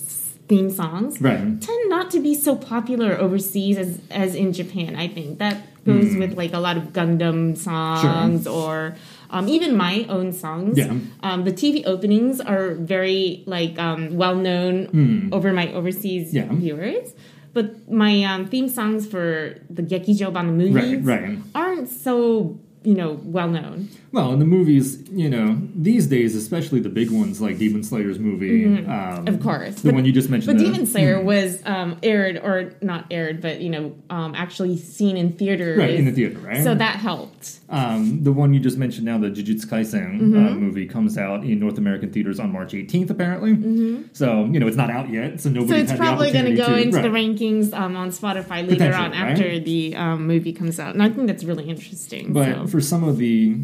theme 0.49 0.71
songs 0.71 1.21
Right. 1.21 1.39
tend 1.61 1.89
not 1.89 2.11
to 2.13 2.21
be 2.21 2.35
so 2.35 2.55
popular 2.57 3.19
overseas 3.19 3.77
as 3.79 4.01
as 4.11 4.35
in 4.35 4.53
Japan. 4.53 4.95
I 4.97 5.09
think 5.09 5.39
that 5.39 5.57
goes 5.85 6.13
Hmm. 6.13 6.19
with 6.21 6.33
like 6.37 6.53
a 6.53 6.59
lot 6.61 6.77
of 6.77 6.93
Gundam 6.93 7.57
songs 7.57 8.47
or 8.47 8.95
um, 9.31 9.49
even 9.49 9.77
my 9.77 10.05
own 10.09 10.33
songs. 10.33 10.79
Yeah. 10.79 10.93
Um, 11.23 11.45
the 11.45 11.53
TV 11.53 11.85
openings 11.87 12.41
are 12.41 12.75
very 12.75 13.43
like 13.47 13.79
um, 13.79 14.17
well 14.17 14.37
known 14.37 15.31
over 15.33 15.53
my 15.53 15.73
overseas. 15.73 16.33
Yeah. 16.35 16.49
viewers. 16.53 17.15
But 17.57 17.91
my 17.91 18.23
um, 18.25 18.47
theme 18.53 18.69
songs 18.69 19.07
for 19.09 19.57
the 19.71 19.81
Gekijoban 19.83 20.57
movies 20.61 21.01
Right, 21.01 21.23
right. 21.23 21.39
aren't 21.55 21.89
so 21.89 22.61
you 22.85 22.93
know 22.95 23.19
well 23.25 23.49
known. 23.49 23.89
Well, 24.17 24.33
in 24.33 24.39
the 24.39 24.47
movies, 24.47 25.03
you 25.11 25.29
know, 25.29 25.61
these 25.75 26.07
days, 26.07 26.35
especially 26.35 26.81
the 26.81 26.89
big 26.89 27.11
ones 27.11 27.43
like 27.43 27.59
Demon 27.59 27.83
Slayer's 27.83 28.19
movie, 28.19 28.65
um, 28.65 28.87
Mm-hmm. 28.87 29.29
Of 29.29 29.43
course, 29.43 29.75
the 29.75 29.89
But- 29.91 29.95
one 29.97 30.05
you 30.07 30.13
just 30.13 30.31
mentioned. 30.31 30.57
But 30.57 30.65
the- 30.65 30.71
Demon 30.73 30.87
Slayer 30.87 31.23
was 31.23 31.61
um, 31.67 31.99
aired, 32.03 32.39
or 32.39 32.73
not 32.81 33.05
aired, 33.11 33.43
but 33.43 33.61
you 33.61 33.69
know, 33.69 33.95
um, 34.09 34.35
actually 34.35 34.79
seen 34.79 35.19
in 35.19 35.33
theaters. 35.33 35.77
right 35.79 35.91
in 35.91 36.07
the 36.07 36.13
theater, 36.13 36.39
right? 36.39 36.65
So 36.65 36.75
that 36.75 36.97
helped. 36.97 37.61
um, 37.69 38.23
the 38.25 38.33
one 38.33 38.55
you 38.55 38.61
just 38.61 38.79
mentioned 38.79 39.05
now, 39.05 39.19
the 39.19 39.29
Jujutsu 39.29 39.67
Kaisen 39.67 40.19
Mm-hmm. 40.19 40.47
uh, 40.47 40.51
movie, 40.53 40.87
comes 40.87 41.19
out 41.19 41.45
in 41.45 41.59
North 41.59 41.77
American 41.77 42.11
theaters 42.11 42.41
on 42.41 42.51
March 42.51 42.73
18th, 42.73 43.11
apparently. 43.11 44.05
So 44.15 44.47
you 44.47 44.59
know, 44.61 44.67
it's 44.67 44.79
not 44.79 44.89
out 44.91 45.11
yet, 45.11 45.43
so 45.43 45.51
nobody. 45.51 45.81
Mm-hmm. 45.83 45.87
So 45.89 45.93
it's 45.93 46.01
probably 46.01 46.33
going 46.33 46.47
to 46.47 46.55
go 46.55 46.75
into 46.75 47.03
the 47.03 47.09
rankings 47.09 47.75
um, 47.75 47.97
on 47.97 48.09
Spotify 48.11 48.67
later 48.67 48.95
on 48.95 49.11
right? 49.11 49.33
after 49.33 49.59
the 49.61 49.95
um, 49.97 50.27
movie 50.27 50.55
comes 50.55 50.81
out, 50.81 50.95
and 50.95 51.03
I 51.03 51.11
think 51.11 51.27
that's 51.27 51.45
really 51.45 51.69
interesting. 51.69 52.33
But 52.33 52.55
so. 52.55 52.67
for 52.69 52.81
some 52.81 53.05
of 53.05 53.19
the 53.19 53.57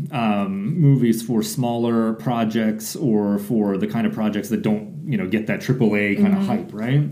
um, 0.43 0.53
um, 0.53 0.81
movies 0.81 1.23
for 1.23 1.43
smaller 1.43 2.13
projects 2.15 2.97
or 2.97 3.39
for 3.39 3.77
the 3.77 3.87
kind 3.87 4.07
of 4.07 4.13
projects 4.13 4.49
that 4.51 4.63
don't, 4.63 5.03
you 5.07 5.17
know, 5.17 5.27
get 5.27 5.47
that 5.47 5.61
AAA 5.61 6.17
kind 6.21 6.37
of 6.37 6.47
hype, 6.47 6.73
right? 6.73 7.11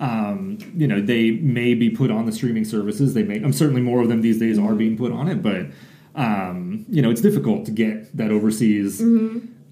Um, 0.00 0.58
you 0.74 0.86
know, 0.86 1.00
they 1.00 1.32
may 1.32 1.74
be 1.74 1.90
put 1.90 2.10
on 2.10 2.26
the 2.26 2.32
streaming 2.32 2.64
services. 2.64 3.14
They 3.14 3.22
may. 3.22 3.36
I'm 3.36 3.52
certainly 3.52 3.82
more 3.82 4.00
of 4.00 4.08
them 4.08 4.22
these 4.22 4.38
days 4.38 4.58
are 4.58 4.74
being 4.74 4.96
put 4.96 5.12
on 5.12 5.28
it, 5.28 5.42
but 5.42 5.66
um, 6.14 6.86
you 6.88 7.02
know, 7.02 7.10
it's 7.10 7.20
difficult 7.20 7.66
to 7.66 7.70
get 7.70 8.16
that 8.16 8.30
overseas 8.30 9.00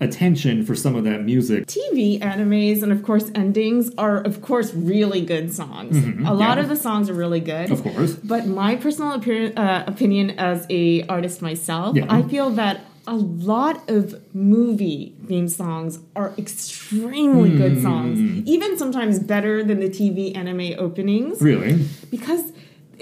attention 0.01 0.65
for 0.65 0.75
some 0.75 0.95
of 0.95 1.05
that 1.05 1.23
music. 1.25 1.67
TV 1.67 2.21
animes 2.21 2.83
and 2.83 2.93
of 2.93 3.03
course 3.03 3.31
endings 3.35 3.91
are 3.99 4.19
of 4.19 4.43
course 4.43 4.73
really 4.75 5.25
good 5.25 5.53
songs. 5.53 5.97
a 6.27 6.33
lot 6.33 6.57
yeah. 6.57 6.63
of 6.63 6.69
the 6.69 6.77
songs 6.77 7.11
are 7.11 7.15
really 7.15 7.41
good. 7.41 7.71
Of 7.71 7.83
course. 7.83 8.15
But 8.15 8.47
my 8.47 8.77
personal 8.77 9.13
appear- 9.15 9.53
uh, 9.57 9.85
opinion 9.87 10.31
as 10.39 10.67
a 10.71 11.03
artist 11.07 11.43
myself, 11.43 11.97
Yeah. 11.97 12.07
I 12.09 12.23
feel 12.23 12.51
that 12.51 12.85
a 13.09 13.17
lot 13.51 13.77
of 13.97 14.03
movie 14.35 15.15
theme 15.29 15.49
songs 15.49 15.99
are 16.21 16.31
extremely 16.45 17.51
Hmm. 17.51 17.57
good 17.63 17.77
songs, 17.83 18.17
even 18.55 18.71
sometimes 18.83 19.15
better 19.33 19.55
than 19.69 19.79
the 19.81 19.89
TV 19.99 20.19
anime 20.43 20.69
openings 20.87 21.41
Really? 21.51 21.73
because 22.11 22.43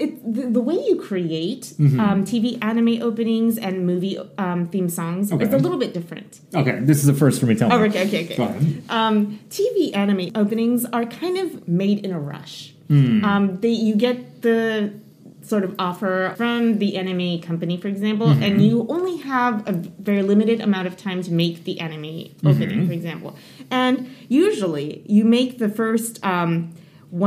it 0.03 0.11
the, 0.35 0.43
the 0.57 0.63
way 0.69 0.75
you 0.89 0.95
create 1.09 1.63
Mm-hmm. 1.83 1.99
um, 2.05 2.17
TV 2.31 2.45
anime 2.71 2.95
openings 3.09 3.53
and 3.65 3.73
movie 3.91 4.15
um, 4.45 4.59
theme 4.73 4.89
songs 4.99 5.25
is 5.31 5.53
a 5.53 5.57
little 5.65 5.79
bit 5.85 5.91
different. 5.99 6.39
Okay, 6.61 6.75
this 6.89 6.97
is 7.03 7.07
the 7.13 7.17
first 7.23 7.35
for 7.39 7.47
me. 7.49 7.55
Tell 7.55 7.71
Oh, 7.73 7.79
me. 7.79 7.89
okay, 7.89 8.03
okay, 8.07 8.21
okay. 8.25 8.35
Go 8.41 8.43
ahead. 8.43 8.83
Um, 8.89 9.15
TV 9.49 9.77
anime 10.03 10.27
openings 10.35 10.85
are 10.95 11.05
kind 11.21 11.35
of 11.43 11.67
made 11.67 11.97
in 12.05 12.11
a 12.19 12.19
rush. 12.33 12.55
Hmm. 12.89 13.25
Um, 13.29 13.43
they 13.63 13.69
you 13.87 13.95
get 14.07 14.17
the 14.47 14.93
sort 15.51 15.63
of 15.63 15.71
offer 15.79 16.33
from 16.37 16.77
the 16.79 16.89
anime 17.01 17.39
company, 17.49 17.75
for 17.83 17.87
example, 17.95 18.27
Mm-hmm. 18.27 18.43
and 18.45 18.53
you 18.67 18.85
only 18.89 19.17
have 19.33 19.53
a 19.67 19.73
very 20.09 20.23
limited 20.31 20.59
amount 20.67 20.87
of 20.87 20.93
time 20.97 21.19
to 21.27 21.31
make 21.43 21.55
the 21.63 21.79
anime 21.79 22.03
Mm-hmm. 22.03 22.47
opening, 22.47 22.87
for 22.87 22.93
example. 22.93 23.31
And 23.71 23.93
usually, 24.27 24.87
you 25.07 25.23
make 25.37 25.57
the 25.63 25.69
first 25.69 26.13
um, 26.33 26.73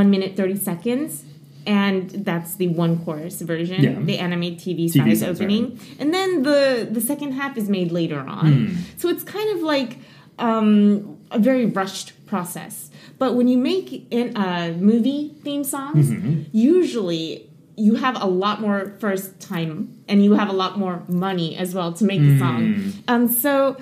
one 0.01 0.09
minute 0.15 0.37
thirty 0.37 0.57
seconds. 0.71 1.25
And 1.67 2.09
that's 2.25 2.55
the 2.57 2.69
one 2.69 3.05
chorus 3.05 3.43
version, 3.43 3.83
Yeah. 3.85 4.01
the 4.11 4.17
anime 4.27 4.57
TV, 4.57 4.87
TV 4.87 4.97
size 4.97 5.23
opening, 5.23 5.79
and 6.01 6.09
then 6.17 6.43
the 6.43 6.89
the 6.91 7.03
second 7.03 7.33
half 7.33 7.53
is 7.59 7.69
made 7.69 7.93
later 7.93 8.21
on. 8.21 8.53
Hmm. 8.53 8.75
So 8.97 9.05
it's 9.13 9.23
kind 9.23 9.49
of 9.55 9.61
like 9.75 9.99
um, 10.39 11.19
a 11.31 11.39
very 11.39 11.67
rushed 11.67 12.09
process. 12.27 12.89
But 13.19 13.35
when 13.37 13.47
you 13.47 13.59
make 13.59 13.87
in 14.11 14.35
uh, 14.39 14.73
movie 14.91 15.23
theme 15.45 15.63
songs, 15.65 16.11
Mm-hmm. 16.11 16.45
usually 16.57 17.50
you 17.81 17.95
have 17.97 18.21
a 18.21 18.27
lot 18.27 18.61
more 18.61 18.95
first 19.01 19.41
time 19.41 20.03
and 20.09 20.23
you 20.25 20.33
have 20.35 20.49
a 20.49 20.53
lot 20.53 20.79
more 20.79 21.03
money 21.09 21.57
as 21.57 21.75
well 21.75 21.93
to 21.95 22.05
make 22.05 22.21
the 22.21 22.39
song. 22.39 22.93
And 23.09 23.33
so 23.33 23.77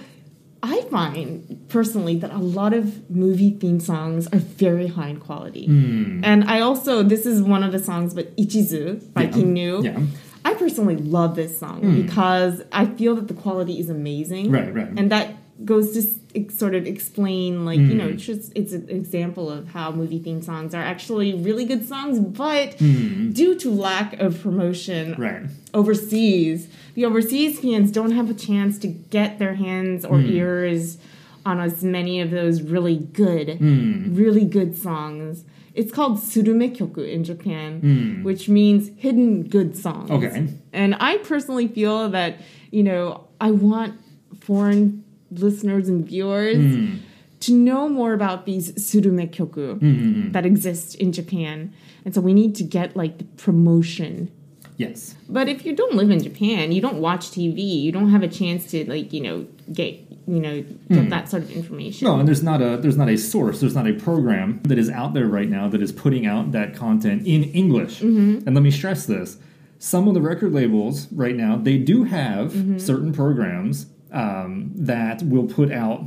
I 0.63 0.83
find 0.83 1.67
personally 1.69 2.17
that 2.17 2.31
a 2.33 2.39
lot 2.39 2.73
of 2.73 3.09
movie 3.11 3.51
theme 3.51 3.81
songs 3.81 4.27
are 4.29 4.39
very 4.39 4.89
high 4.89 5.09
in 5.09 5.21
quality. 5.21 5.67
Hmm. 5.67 6.25
And 6.25 6.45
I 6.45 6.61
also, 6.61 7.03
this 7.03 7.27
is 7.27 7.43
one 7.43 7.63
of 7.63 7.73
the 7.73 7.79
songs, 7.79 8.15
but 8.15 8.37
Ichizu 8.37 9.13
by 9.13 9.23
Yeah. 9.25 9.31
King. 9.31 9.57
Yeah. 9.57 10.01
I 10.45 10.55
personally 10.55 10.97
love 10.97 11.35
this 11.35 11.59
song 11.59 11.81
because 12.03 12.63
I 12.73 12.87
feel 12.87 13.15
that 13.17 13.29
the 13.29 13.35
quality 13.35 13.79
is 13.79 13.91
amazing. 13.91 14.51
Right, 14.51 14.73
right. 14.73 14.89
And 14.97 15.11
that 15.13 15.35
goes 15.65 15.93
to 15.93 16.51
sort 16.51 16.75
of 16.77 16.87
explain, 16.87 17.65
like, 17.65 17.79
you 17.81 17.87
Hmm. 17.89 17.97
know, 17.99 18.09
it's 18.09 18.25
just 18.25 18.53
it's 18.55 18.73
an 18.73 18.89
example 18.89 19.51
of 19.51 19.69
how 19.69 19.91
movie 19.91 20.19
theme 20.21 20.41
songs 20.41 20.73
are 20.75 20.83
actually 20.83 21.35
really 21.35 21.65
good 21.65 21.85
songs, 21.87 22.21
but 22.21 22.77
due 22.79 23.55
to 23.57 23.71
lack 23.71 24.21
of 24.21 24.41
promotion. 24.41 25.15
Right. 25.19 25.43
overseas, 25.75 26.69
the 26.95 27.05
overseas 27.05 27.59
fans 27.61 27.91
don't 27.91 28.13
have 28.13 28.31
a 28.31 28.35
chance 28.35 28.79
to 28.79 28.87
get 28.89 29.39
their 29.39 29.55
hands 29.55 30.05
or 30.05 30.19
Hmm. 30.19 30.27
ears 30.31 30.99
on 31.45 31.61
as 31.61 31.83
many 31.85 32.21
of 32.21 32.31
those 32.31 32.63
really 32.63 32.97
good, 33.13 33.59
Hmm. 33.59 34.15
really 34.15 34.45
good 34.45 34.77
songs. 34.77 35.45
It's 35.75 35.93
called 35.93 36.19
surume 36.19 36.75
kyoku 36.75 37.07
in 37.09 37.23
Japan, 37.25 38.21
which 38.23 38.49
means 38.49 38.91
hidden 38.97 39.45
good 39.45 39.77
songs. 39.77 40.11
Okay. 40.11 40.49
And 40.73 40.95
I 41.01 41.19
personally 41.19 41.69
feel 41.69 42.09
that, 42.11 42.41
you 42.71 42.83
know, 42.83 43.25
I 43.41 43.51
want 43.53 43.95
foreign 44.41 45.05
listeners 45.31 45.89
and 45.89 46.07
viewers 46.07 46.57
Hmm. 46.57 46.95
to 47.41 47.53
know 47.53 47.89
more 47.89 48.15
about 48.15 48.47
these 48.47 48.73
surume 48.73 49.31
kyoku 49.31 50.33
that 50.33 50.45
exist 50.47 50.95
in 50.97 51.13
Japan. 51.13 51.71
And 52.05 52.15
so 52.15 52.21
we 52.21 52.33
need 52.35 52.55
to 52.57 52.65
get 52.65 52.97
like 52.97 53.19
the 53.19 53.25
promotion. 53.37 54.31
Yes. 54.77 55.17
But 55.29 55.49
if 55.49 55.67
you 55.67 55.75
don't 55.75 55.95
live 55.95 56.11
in 56.11 56.23
Japan, 56.23 56.71
you 56.73 56.81
don't 56.81 57.01
watch 57.01 57.31
TV, 57.31 57.59
you 57.83 57.91
don't 57.93 58.11
have 58.11 58.23
a 58.23 58.29
chance 58.29 58.71
to 58.71 58.89
like, 58.89 59.13
you 59.13 59.21
know, 59.21 59.47
get, 59.73 59.95
you 60.29 60.41
know, 60.41 60.63
get 60.89 61.11
that 61.11 61.29
sort 61.29 61.43
of 61.43 61.51
information. 61.51 62.07
No, 62.07 62.19
and 62.19 62.27
there's 62.29 62.43
not 62.45 62.63
a 62.63 62.77
there's 62.77 62.97
not 62.97 63.09
a 63.09 63.17
source, 63.19 63.59
there's 63.61 63.75
not 63.75 63.89
a 63.89 63.93
program 63.95 64.61
that 64.65 64.79
is 64.79 64.89
out 64.89 65.15
there 65.15 65.27
right 65.27 65.49
now 65.49 65.69
that 65.69 65.83
is 65.83 65.91
putting 65.91 66.27
out 66.27 66.53
that 66.53 66.75
content 66.77 67.27
in 67.27 67.43
English. 67.45 68.01
Mm-hmm. 68.01 68.47
And 68.47 68.55
let 68.55 68.63
me 68.63 68.71
stress 68.71 69.05
this: 69.07 69.37
some 69.81 70.07
of 70.07 70.15
the 70.15 70.21
record 70.23 70.53
labels 70.53 71.09
right 71.13 71.37
now 71.37 71.57
they 71.57 71.77
do 71.79 72.05
have 72.05 72.53
Mm-hmm. 72.53 72.79
certain 72.79 73.13
programs 73.13 73.87
um, 74.13 74.73
that 74.75 75.23
will 75.23 75.47
put 75.47 75.73
out 75.73 76.05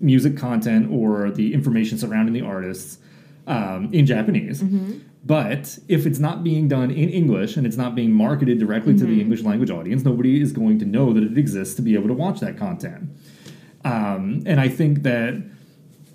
music 0.00 0.36
content 0.36 0.90
or 0.90 1.30
the 1.30 1.54
information 1.54 1.98
surrounding 1.98 2.34
the 2.34 2.42
artists 2.42 2.98
um, 3.46 3.88
in 3.92 4.06
Japanese. 4.06 4.62
Mm-hmm. 4.62 4.98
But 5.24 5.78
if 5.88 6.06
it's 6.06 6.18
not 6.18 6.44
being 6.44 6.68
done 6.68 6.90
in 6.90 7.08
English 7.08 7.56
and 7.56 7.66
it's 7.66 7.76
not 7.76 7.94
being 7.94 8.12
marketed 8.12 8.58
directly 8.58 8.94
to 8.94 9.00
Mm-hmm. 9.00 9.14
the 9.14 9.20
English 9.20 9.42
language 9.42 9.70
audience, 9.70 10.04
nobody 10.04 10.40
is 10.40 10.52
going 10.52 10.78
to 10.78 10.84
know 10.84 11.12
that 11.12 11.22
it 11.22 11.36
exists 11.36 11.74
to 11.74 11.82
be 11.82 11.94
able 11.94 12.08
to 12.08 12.14
watch 12.14 12.40
that 12.40 12.56
content. 12.56 13.10
Um, 13.84 14.42
and 14.46 14.60
I 14.60 14.68
think 14.68 15.02
that 15.02 15.42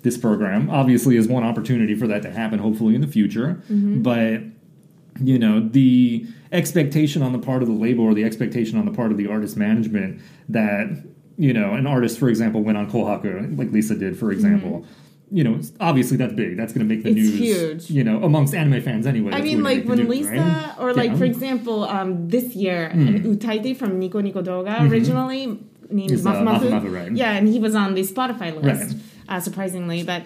this 0.02 0.16
program 0.18 0.70
obviously 0.70 1.16
is 1.16 1.28
one 1.28 1.44
opportunity 1.44 1.94
for 1.94 2.06
that 2.06 2.22
to 2.22 2.30
happen, 2.30 2.58
hopefully 2.58 2.94
in 2.94 3.00
the 3.00 3.06
future. 3.06 3.62
But 4.02 4.42
you 5.20 5.38
know, 5.38 5.60
the 5.60 6.26
expectation 6.50 7.22
on 7.22 7.32
the 7.32 7.38
part 7.38 7.62
of 7.62 7.68
the 7.68 7.74
label 7.74 8.04
or 8.04 8.14
the 8.14 8.24
expectation 8.24 8.78
on 8.78 8.84
the 8.84 8.90
part 8.90 9.12
of 9.12 9.16
the 9.16 9.28
artist 9.28 9.56
management 9.56 10.20
that 10.48 11.04
you 11.36 11.52
know 11.52 11.74
an 11.74 11.86
artist, 11.86 12.18
for 12.18 12.28
example, 12.28 12.62
went 12.62 12.78
on 12.78 12.90
Kohaku, 12.90 13.56
like 13.58 13.70
Lisa 13.72 13.94
did, 13.96 14.18
for 14.18 14.30
example. 14.32 14.84
You 15.30 15.42
know, 15.42 15.58
obviously 15.80 16.16
that's 16.16 16.34
big. 16.34 16.56
That's 16.56 16.72
going 16.72 16.86
to 16.86 16.94
make 16.94 17.02
the 17.02 17.10
It's 17.10 17.16
news. 17.18 17.38
huge. 17.38 17.90
You 17.90 18.04
know, 18.04 18.22
amongst 18.22 18.54
anime 18.54 18.80
fans 18.82 19.06
anyway. 19.06 19.32
I 19.32 19.40
mean, 19.40 19.62
like 19.64 19.84
when 19.84 20.06
Lisa, 20.08 20.30
right? 20.30 20.74
or 20.78 20.92
like 20.94 21.10
Yeah. 21.12 21.16
for 21.16 21.24
example, 21.24 21.84
um, 21.84 22.28
this 22.28 22.54
year, 22.54 22.86
an 22.86 23.22
Utaite 23.24 23.76
from 23.76 23.98
Nico 23.98 24.20
Nico 24.20 24.42
Doga 24.42 24.88
originally 24.88 25.46
named 25.46 26.10
Mm-hmm. 26.10 26.14
Is, 26.14 26.26
uh, 26.26 26.32
Mafu 26.32 26.44
Mafu. 26.44 26.60
Mafu 26.70 26.82
Mafu, 26.82 26.94
right. 26.94 27.12
Yeah, 27.12 27.32
and 27.32 27.48
he 27.48 27.58
was 27.58 27.74
on 27.74 27.94
the 27.94 28.02
Spotify 28.02 28.54
list, 28.62 28.94
Right. 28.94 29.02
uh, 29.28 29.40
surprisingly, 29.40 30.02
but. 30.02 30.22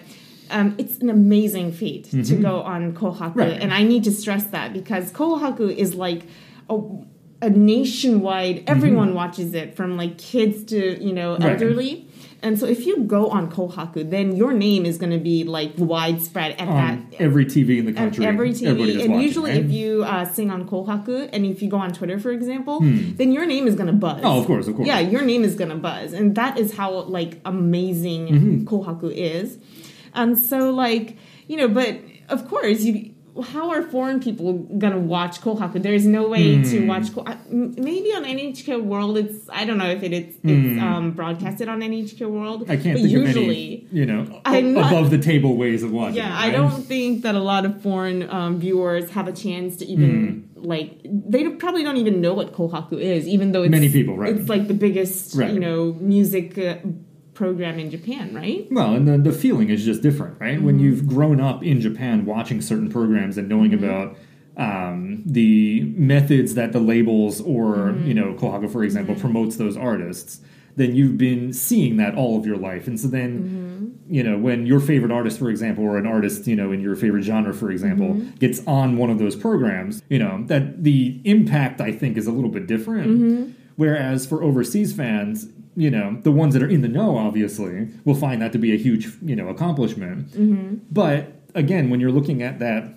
Um, 0.51 0.73
it's 0.79 0.97
an 0.97 1.11
amazing 1.11 1.71
feat 1.73 2.05
to 2.09 2.35
go 2.35 2.61
on 2.63 2.93
Kohaku, 2.95 3.35
Mm-hmm. 3.35 3.61
And 3.61 3.71
I 3.71 3.83
need 3.83 4.03
to 4.05 4.11
stress 4.11 4.45
that 4.47 4.73
because 4.73 5.11
Kohaku 5.11 5.69
is 5.75 5.93
like 5.93 6.23
a, 6.71 6.79
a 7.41 7.49
nationwide. 7.49 8.63
Everyone 8.67 9.13
watches 9.13 9.53
it, 9.53 9.75
from 9.75 9.97
like 9.97 10.17
kids 10.17 10.63
to 10.65 11.03
you 11.03 11.13
know 11.13 11.35
Mm-hmm. 11.35 11.43
Right. 11.43 11.61
elderly. 11.61 12.05
And 12.41 12.57
so, 12.57 12.65
if 12.65 12.85
you 12.85 13.03
go 13.03 13.27
on 13.27 13.51
Kohaku, 13.51 14.09
then 14.09 14.33
your 14.33 14.53
name 14.53 14.85
is 14.85 14.97
going 14.97 15.11
to 15.11 15.17
be 15.19 15.43
like 15.43 15.73
widespread 15.77 16.51
at 16.53 16.67
that 16.67 16.91
on 16.93 17.07
every 17.19 17.45
TV 17.45 17.79
in 17.79 17.85
the 17.85 17.91
country. 17.91 18.25
every 18.25 18.51
TV. 18.51 19.03
And 19.03 19.21
usually, 19.21 19.51
right? 19.51 19.59
if 19.65 19.69
you 19.71 20.03
uh, 20.05 20.23
sing 20.23 20.49
on 20.49 20.65
Kohaku 20.67 21.29
and 21.33 21.45
if 21.45 21.61
you 21.61 21.69
go 21.69 21.75
on 21.77 21.91
Twitter, 21.91 22.17
for 22.17 22.31
example, 22.31 22.79
then 22.81 23.33
your 23.33 23.45
name 23.45 23.67
is 23.67 23.75
gonna 23.75 23.91
buzz. 23.91 24.21
Oh, 24.23 24.39
of 24.39 24.45
course, 24.47 24.67
of 24.69 24.75
course. 24.77 24.87
Yeah, 24.87 24.99
your 24.99 25.21
name 25.21 25.43
is 25.43 25.55
gonna 25.55 25.75
buzz, 25.75 26.13
and 26.13 26.33
that 26.35 26.57
is 26.57 26.73
how 26.73 26.91
like 27.01 27.41
amazing 27.43 28.27
Mm-hmm. 28.29 28.67
Kohaku 28.67 29.11
is. 29.13 29.57
And 30.13 30.37
so, 30.37 30.71
like 30.71 31.17
you 31.47 31.57
know, 31.57 31.67
but 31.67 31.99
of 32.29 32.47
course 32.47 32.81
you. 32.83 33.13
How 33.41 33.69
are 33.69 33.81
foreign 33.83 34.19
people 34.19 34.53
gonna 34.77 34.99
watch 34.99 35.41
Kohaku? 35.41 35.81
There's 35.81 36.05
no 36.05 36.27
way 36.29 36.55
Hmm. 36.55 36.63
to 36.63 36.87
watch. 36.87 37.13
Ko- 37.13 37.21
uh, 37.21 37.35
maybe 37.49 38.09
on 38.13 38.23
NHK 38.25 38.81
World, 38.83 39.17
it's 39.17 39.49
I 39.49 39.65
don't 39.65 39.77
know 39.77 39.89
if 39.89 40.03
it, 40.03 40.13
it's, 40.13 40.37
it's 40.43 40.81
um, 40.81 41.11
broadcasted 41.11 41.67
on 41.67 41.81
NHK 41.81 42.29
World. 42.29 42.65
Hmm. 42.65 42.71
I 42.71 42.75
can't 42.77 42.95
but 42.95 43.01
think 43.03 43.11
usually, 43.11 43.85
of 43.85 43.91
any, 43.91 43.99
you 43.99 44.05
know, 44.05 44.23
not- 44.23 44.91
above 44.91 45.09
the 45.11 45.17
table 45.17 45.55
ways 45.57 45.83
of 45.83 45.91
watching. 45.91 46.17
yeah, 46.17 46.29
it, 46.43 46.47
I 46.47 46.51
don't 46.51 46.83
think 46.85 47.23
that 47.23 47.35
a 47.35 47.39
lot 47.39 47.65
of 47.65 47.81
foreign 47.81 48.29
um, 48.29 48.59
viewers 48.59 49.09
have 49.11 49.27
a 49.27 49.33
chance 49.33 49.75
to 49.77 49.85
even 49.85 50.45
Hmm. 50.55 50.63
like 50.67 50.99
they 51.03 51.47
probably 51.49 51.83
don't 51.83 51.97
even 51.97 52.19
know 52.21 52.33
what 52.33 52.53
Kohaku 52.53 52.99
is, 52.99 53.27
even 53.27 53.51
though 53.53 53.63
it's, 53.63 53.71
Many 53.71 53.89
people, 53.89 54.17
right. 54.17 54.35
It's 54.35 54.49
like 54.49 54.67
the 54.67 54.73
biggest 54.73 55.35
Right. 55.35 55.53
you 55.53 55.59
know 55.59 55.95
music 56.01 56.57
uh, 56.57 56.75
program 57.39 57.79
in 57.79 57.89
Japan, 57.89 58.25
right? 58.35 58.67
Well, 58.69 58.93
and 58.95 59.07
the, 59.07 59.17
the 59.17 59.31
feeling 59.31 59.69
is 59.69 59.85
just 59.85 60.01
different, 60.01 60.39
right? 60.39 60.57
Mm-hmm. 60.57 60.65
When 60.65 60.77
you've 60.79 61.07
grown 61.07 61.39
up 61.39 61.63
in 61.63 61.79
Japan 61.79 62.25
watching 62.25 62.59
certain 62.61 62.89
programs 62.97 63.37
and 63.37 63.47
knowing 63.47 63.71
Mm-hmm. 63.71 63.83
about 63.85 64.17
um, 64.57 65.23
the 65.25 65.81
methods 65.95 66.53
that 66.55 66.73
the 66.73 66.79
labels 66.79 67.39
or, 67.41 67.75
Mm-hmm. 67.75 68.07
you 68.07 68.13
know, 68.13 68.33
Kohaku, 68.33 68.69
for 68.69 68.83
example, 68.83 69.15
promotes 69.15 69.55
those 69.55 69.77
artists, 69.77 70.41
then 70.75 70.95
you've 70.95 71.17
been 71.17 71.53
seeing 71.53 71.95
that 71.97 72.13
all 72.15 72.37
of 72.37 72.45
your 72.45 72.57
life. 72.57 72.87
And 72.87 72.99
so 72.99 73.07
then, 73.07 73.31
Mm-hmm. 73.39 74.13
you 74.13 74.23
know, 74.23 74.37
when 74.37 74.65
your 74.65 74.81
favorite 74.81 75.11
artist, 75.11 75.39
for 75.39 75.49
example, 75.49 75.83
or 75.85 75.97
an 75.97 76.05
artist, 76.05 76.45
you 76.45 76.55
know, 76.57 76.71
in 76.73 76.81
your 76.81 76.95
favorite 76.97 77.23
genre, 77.23 77.53
for 77.53 77.71
example, 77.71 78.07
Mm-hmm. 78.15 78.35
gets 78.43 78.59
on 78.67 78.97
one 78.97 79.09
of 79.09 79.17
those 79.17 79.35
programs, 79.37 80.03
you 80.09 80.19
know, 80.19 80.43
that 80.47 80.83
the 80.83 81.21
impact, 81.23 81.79
I 81.79 81.91
think, 81.93 82.17
is 82.17 82.27
a 82.27 82.31
little 82.31 82.51
bit 82.51 82.67
different. 82.67 83.07
Mm-hmm. 83.07 83.51
Whereas 83.77 84.25
for 84.25 84.43
overseas 84.43 84.91
fans, 84.91 85.47
you 85.75 85.89
know, 85.89 86.19
the 86.23 86.31
ones 86.31 86.53
that 86.53 86.63
are 86.63 86.67
in 86.69 86.81
the 86.81 86.87
know, 86.87 87.17
obviously, 87.17 87.87
will 88.05 88.15
find 88.15 88.41
that 88.41 88.51
to 88.53 88.57
be 88.57 88.73
a 88.73 88.77
huge, 88.77 89.07
you 89.21 89.35
know, 89.35 89.47
accomplishment. 89.49 90.29
Mm-hmm. 90.31 90.75
But 90.91 91.33
again, 91.55 91.89
when 91.89 91.99
you're 91.99 92.11
looking 92.11 92.41
at 92.43 92.59
that 92.59 92.95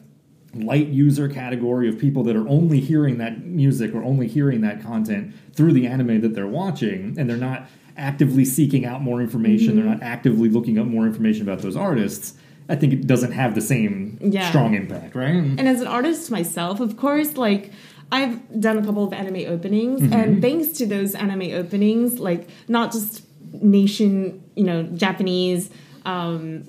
light 0.54 0.88
user 0.88 1.28
category 1.28 1.88
of 1.88 1.98
people 1.98 2.22
that 2.24 2.36
are 2.36 2.46
only 2.48 2.78
hearing 2.80 3.18
that 3.18 3.44
music 3.44 3.94
or 3.94 4.02
only 4.04 4.28
hearing 4.28 4.60
that 4.62 4.82
content 4.82 5.32
through 5.54 5.72
the 5.72 5.86
anime 5.86 6.20
that 6.20 6.34
they're 6.34 6.46
watching, 6.46 7.14
and 7.18 7.28
they're 7.30 7.36
not 7.36 7.68
actively 7.96 8.44
seeking 8.44 8.84
out 8.84 9.00
more 9.02 9.20
information, 9.20 9.68
Mm-hmm. 9.68 9.76
they're 9.76 9.94
not 9.94 10.02
actively 10.02 10.48
looking 10.48 10.78
up 10.78 10.86
more 10.86 11.06
information 11.06 11.42
about 11.42 11.60
those 11.60 11.76
artists. 11.76 12.34
I 12.68 12.76
think 12.76 12.92
it 12.92 13.06
doesn't 13.06 13.32
have 13.32 13.54
the 13.54 13.60
same 13.60 14.18
Yeah. 14.22 14.48
strong 14.48 14.74
impact, 14.74 15.14
right? 15.14 15.34
And 15.34 15.60
as 15.60 15.80
an 15.80 15.86
artist 15.88 16.30
myself, 16.30 16.80
of 16.80 16.96
course, 16.96 17.36
like 17.36 17.70
I've 18.12 18.60
done 18.60 18.76
a 18.78 18.84
couple 18.84 19.04
of 19.04 19.12
anime 19.12 19.44
openings, 19.54 20.00
Mm-hmm. 20.02 20.12
and 20.12 20.42
thanks 20.42 20.68
to 20.78 20.86
those 20.86 21.14
anime 21.14 21.50
openings, 21.62 22.18
like 22.20 22.48
not 22.68 22.92
just 22.92 23.24
nation, 23.52 24.42
you 24.54 24.64
know, 24.64 24.82
Japanese 24.84 25.70
um, 26.04 26.64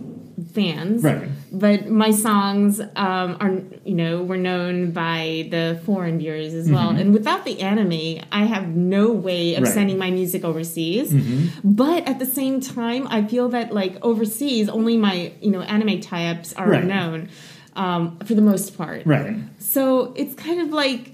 fans, 0.54 1.04
Right. 1.04 1.28
but 1.52 1.88
my 1.90 2.12
songs 2.12 2.80
um, 2.80 3.38
are, 3.40 3.62
you 3.84 3.96
know, 3.96 4.22
were 4.24 4.38
known 4.38 4.92
by 4.92 5.48
the 5.50 5.82
foreign 5.86 6.20
viewers 6.20 6.54
as 6.54 6.70
well. 6.70 6.90
And 6.90 7.14
without 7.14 7.44
the 7.44 7.60
anime, 7.62 8.24
I 8.32 8.44
have 8.46 8.68
no 8.68 9.12
way 9.12 9.56
of 9.56 9.58
Mm-hmm. 9.58 9.64
Right. 9.66 9.74
sending 9.74 9.98
my 9.98 10.12
music 10.12 10.44
overseas. 10.44 11.12
Mm-hmm. 11.12 11.72
But 11.74 12.08
at 12.08 12.20
the 12.20 12.26
same 12.28 12.62
time, 12.62 13.08
I 13.10 13.24
feel 13.26 13.50
that 13.50 13.74
like 13.74 13.98
overseas, 14.04 14.70
only 14.70 14.98
my, 14.98 15.32
you 15.42 15.52
know, 15.52 15.62
anime 15.62 16.00
tie-ups 16.00 16.54
are 16.54 16.70
Right. 16.70 16.84
known 16.86 17.30
um, 17.76 18.20
for 18.20 18.36
the 18.36 18.42
most 18.42 18.78
part. 18.78 19.04
Right. 19.06 19.36
So 19.58 20.14
it's 20.16 20.36
kind 20.36 20.62
of 20.62 20.70
like 20.70 21.13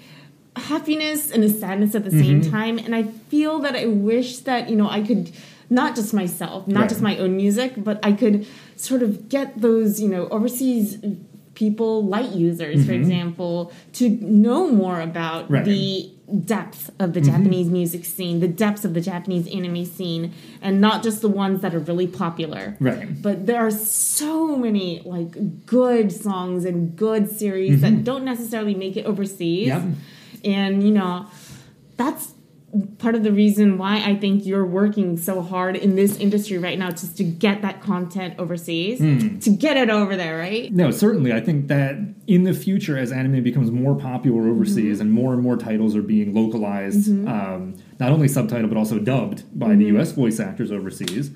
happiness 0.59 1.31
and 1.31 1.43
a 1.43 1.49
sadness 1.49 1.95
at 1.95 2.03
the 2.03 2.11
same 2.11 2.41
mm-hmm. 2.41 2.51
time. 2.51 2.77
And 2.77 2.95
I 2.95 3.03
feel 3.03 3.59
that 3.59 3.75
I 3.75 3.85
wish 3.85 4.39
that, 4.39 4.69
you 4.69 4.75
know, 4.75 4.89
I 4.89 5.01
could 5.01 5.31
not 5.69 5.95
just 5.95 6.13
myself, 6.13 6.67
not 6.67 6.81
Right. 6.81 6.89
just 6.89 7.01
my 7.01 7.17
own 7.17 7.37
music, 7.37 7.73
but 7.77 7.99
I 8.03 8.13
could 8.13 8.47
sort 8.75 9.03
of 9.03 9.29
get 9.29 9.61
those, 9.61 9.99
you 9.99 10.09
know, 10.09 10.27
overseas 10.29 10.97
people, 11.53 12.05
light 12.05 12.31
users, 12.31 12.85
for 12.85 12.93
mm-hmm. 12.93 13.01
example, 13.01 13.71
to 13.93 14.09
know 14.09 14.71
more 14.71 15.01
about 15.01 15.51
Right. 15.51 15.65
the 15.65 16.09
depth 16.45 16.89
of 16.99 17.13
the 17.13 17.19
mm-hmm. 17.19 17.31
Japanese 17.31 17.69
music 17.69 18.05
scene, 18.05 18.39
the 18.39 18.47
depths 18.47 18.85
of 18.85 18.93
the 18.93 19.01
Japanese 19.01 19.47
anime 19.47 19.83
scene, 19.85 20.31
and 20.61 20.79
not 20.79 21.03
just 21.03 21.21
the 21.21 21.27
ones 21.27 21.61
that 21.61 21.73
are 21.75 21.79
really 21.79 22.07
popular. 22.07 22.77
Right. 22.79 23.21
But 23.21 23.45
there 23.45 23.57
are 23.57 23.71
so 23.71 24.55
many 24.55 25.01
like 25.05 25.65
good 25.65 26.11
songs 26.11 26.65
and 26.65 26.95
good 26.95 27.29
series 27.29 27.81
that 27.81 28.03
don't 28.03 28.23
necessarily 28.23 28.75
make 28.75 28.95
it 28.95 29.05
overseas. 29.05 29.67
Yep. 29.67 29.83
And 30.43 30.83
you 30.83 30.91
know, 30.91 31.27
that's 31.97 32.33
part 32.99 33.15
of 33.15 33.23
the 33.23 33.31
reason 33.31 33.79
why 33.79 33.97
I 33.97 34.15
think 34.15 34.45
you're 34.45 34.65
working 34.65 35.17
so 35.17 35.41
hard 35.41 35.75
in 35.75 35.95
this 35.95 36.17
industry 36.17 36.59
right 36.59 36.77
now 36.77 36.91
just 36.91 37.17
to 37.17 37.23
get 37.23 37.63
that 37.63 37.81
content 37.81 38.35
overseas, 38.37 38.99
to 39.43 39.49
get 39.49 39.75
it 39.75 39.89
over 39.89 40.15
there, 40.15 40.37
right? 40.37 40.71
No, 40.71 40.91
certainly. 40.91 41.33
I 41.33 41.39
think 41.39 41.67
that 41.69 41.97
in 42.27 42.43
the 42.43 42.53
future, 42.53 42.95
as 42.95 43.11
anime 43.11 43.43
becomes 43.43 43.71
more 43.71 43.95
popular 43.95 44.47
overseas 44.47 44.99
and 44.99 45.11
more 45.11 45.33
and 45.33 45.41
more 45.41 45.57
titles 45.57 45.95
are 45.95 46.03
being 46.03 46.33
localized, 46.35 47.09
um, 47.27 47.75
not 47.99 48.11
only 48.11 48.27
subtitled 48.27 48.69
but 48.69 48.77
also 48.77 48.99
dubbed 48.99 49.45
by 49.57 49.75
the 49.75 49.85
U.S. 49.85 50.11
voice 50.11 50.39
actors 50.39 50.71
overseas, 50.71 51.31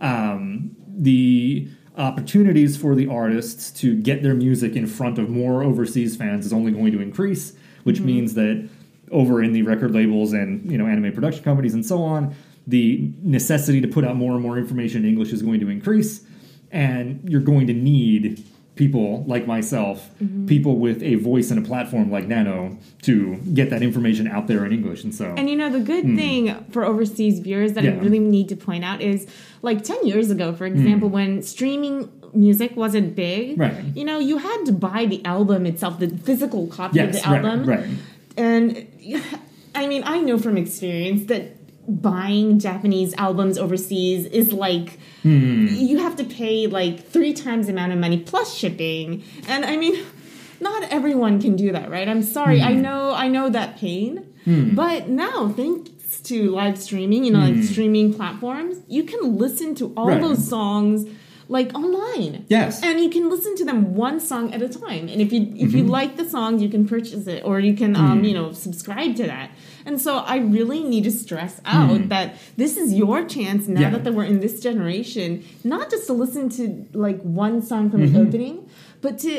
um, 0.00 0.74
the 0.88 1.68
opportunities 1.98 2.78
for 2.78 2.94
the 2.94 3.06
artists 3.06 3.70
to 3.72 3.94
get 3.96 4.22
their 4.22 4.34
music 4.34 4.76
in 4.76 4.86
front 4.86 5.18
of 5.18 5.28
more 5.28 5.62
overseas 5.62 6.16
fans 6.16 6.46
is 6.46 6.52
only 6.54 6.72
going 6.72 6.92
to 6.92 7.00
increase, 7.02 7.52
which 7.84 7.96
mm-hmm. 7.96 8.06
means 8.06 8.34
that 8.34 8.68
over 9.10 9.42
in 9.42 9.52
the 9.52 9.62
record 9.62 9.92
labels 9.92 10.32
and 10.32 10.70
you 10.70 10.78
know 10.78 10.86
anime 10.86 11.12
production 11.12 11.42
companies 11.42 11.74
and 11.74 11.84
so 11.84 12.02
on, 12.02 12.34
the 12.66 13.10
necessity 13.22 13.80
to 13.80 13.88
put 13.88 14.04
out 14.04 14.16
more 14.16 14.32
and 14.32 14.42
more 14.42 14.58
information 14.58 15.04
in 15.04 15.08
English 15.08 15.32
is 15.32 15.42
going 15.42 15.60
to 15.60 15.68
increase, 15.68 16.24
and 16.70 17.20
you're 17.28 17.40
going 17.40 17.66
to 17.66 17.72
need 17.72 18.44
people 18.80 19.24
like 19.24 19.46
myself, 19.46 20.08
mm-hmm. 20.22 20.46
people 20.46 20.78
with 20.78 21.02
a 21.02 21.16
voice 21.16 21.50
and 21.50 21.62
a 21.62 21.68
platform 21.68 22.10
like 22.10 22.26
Nano, 22.26 22.78
to 23.02 23.36
get 23.52 23.68
that 23.68 23.82
information 23.82 24.26
out 24.26 24.46
there 24.46 24.64
in 24.64 24.72
English. 24.72 25.04
And 25.04 25.14
so, 25.14 25.34
And 25.36 25.50
you 25.50 25.56
know, 25.56 25.68
the 25.68 25.80
good 25.80 26.04
hmm. 26.04 26.16
thing 26.16 26.64
for 26.70 26.82
overseas 26.82 27.40
viewers 27.40 27.74
that 27.74 27.84
I 27.84 27.90
Hmm. 27.90 28.00
Really 28.00 28.18
need 28.20 28.48
to 28.48 28.56
point 28.56 28.82
out 28.82 29.02
is 29.02 29.26
like 29.60 29.84
10 29.84 30.06
years 30.06 30.30
ago, 30.30 30.54
for 30.54 30.64
example, 30.64 31.08
hmm. 31.08 31.14
when 31.14 31.42
streaming 31.42 32.08
music 32.34 32.76
wasn't 32.76 33.14
big, 33.16 33.54
Hmm. 33.56 33.60
Right. 33.62 33.84
you 33.94 34.04
know, 34.04 34.18
you 34.18 34.38
had 34.38 34.64
to 34.66 34.72
buy 34.72 35.06
the 35.06 35.24
album 35.24 35.66
itself, 35.66 35.98
the 35.98 36.08
physical 36.08 36.66
copy 36.68 36.96
yes, 36.96 37.16
of 37.16 37.22
the 37.22 37.28
album. 37.28 37.64
right. 37.66 37.86
And 38.36 38.86
I 39.74 39.86
mean, 39.86 40.02
I 40.04 40.20
know 40.20 40.38
from 40.38 40.56
experience 40.56 41.26
that 41.26 41.56
buying 41.88 42.58
Japanese 42.58 43.14
albums 43.16 43.58
overseas 43.58 44.26
is 44.26 44.52
like 44.52 44.98
Hmm. 45.22 45.66
you 45.70 45.98
have 45.98 46.16
to 46.16 46.24
pay 46.24 46.66
like 46.66 47.06
three 47.08 47.32
times 47.32 47.66
the 47.66 47.72
amount 47.72 47.92
of 47.92 47.98
money 47.98 48.18
plus 48.18 48.54
shipping. 48.54 49.22
And 49.48 49.64
I 49.64 49.76
mean, 49.76 49.96
not 50.60 50.84
everyone 50.84 51.40
can 51.40 51.56
do 51.56 51.72
that, 51.72 51.90
right? 51.90 52.08
I'm 52.08 52.22
sorry. 52.22 52.60
Hmm. 52.60 52.68
I 52.68 52.72
know 52.74 53.12
I 53.14 53.28
know 53.28 53.50
that 53.50 53.76
pain. 53.78 54.24
But 54.46 55.08
now 55.08 55.48
thanks 55.54 56.20
to 56.22 56.50
live 56.50 56.76
streaming, 56.78 57.24
you 57.24 57.30
know, 57.32 57.40
like 57.40 57.62
streaming 57.62 58.12
platforms, 58.14 58.78
you 58.88 59.04
can 59.04 59.36
listen 59.36 59.74
to 59.76 59.92
all 59.96 60.12
Hmm. 60.12 60.20
Those 60.22 60.46
songs 60.48 61.06
like 61.56 61.70
online. 61.74 62.44
Yes. 62.48 62.80
And 62.86 63.00
you 63.04 63.10
can 63.16 63.24
listen 63.34 63.52
to 63.60 63.64
them 63.70 63.78
one 64.06 64.18
song 64.30 64.44
at 64.54 64.62
a 64.62 64.68
time. 64.68 65.04
And 65.12 65.20
if 65.24 65.30
you 65.34 65.42
if 65.42 65.70
Mm-hmm. 65.70 65.76
you 65.78 65.84
like 65.98 66.12
the 66.16 66.26
song, 66.34 66.50
you 66.64 66.68
can 66.74 66.82
purchase 66.94 67.26
it 67.34 67.40
or 67.48 67.54
you 67.68 67.74
can 67.82 67.92
Mm. 67.94 67.98
um, 68.04 68.18
you 68.28 68.34
know, 68.38 68.48
subscribe 68.66 69.12
to 69.20 69.24
that. 69.34 69.48
And 69.86 70.00
so 70.00 70.10
I 70.34 70.36
really 70.56 70.82
need 70.92 71.04
to 71.10 71.14
stress 71.24 71.54
out 71.64 72.02
that 72.14 72.26
this 72.62 72.72
is 72.82 72.88
your 73.02 73.18
chance 73.36 73.62
now 73.66 73.88
Mm. 73.90 73.92
Yeah. 73.92 73.98
that 74.04 74.14
we're 74.16 74.30
in 74.34 74.38
this 74.46 74.56
generation, 74.68 75.28
not 75.74 75.84
just 75.94 76.04
to 76.10 76.14
listen 76.24 76.44
to 76.58 76.62
like 77.06 77.20
one 77.22 77.56
song 77.70 77.84
from 77.90 78.00
Mm-hmm. 78.02 78.14
the 78.14 78.20
opening, 78.26 78.56
but 79.04 79.18
to 79.24 79.32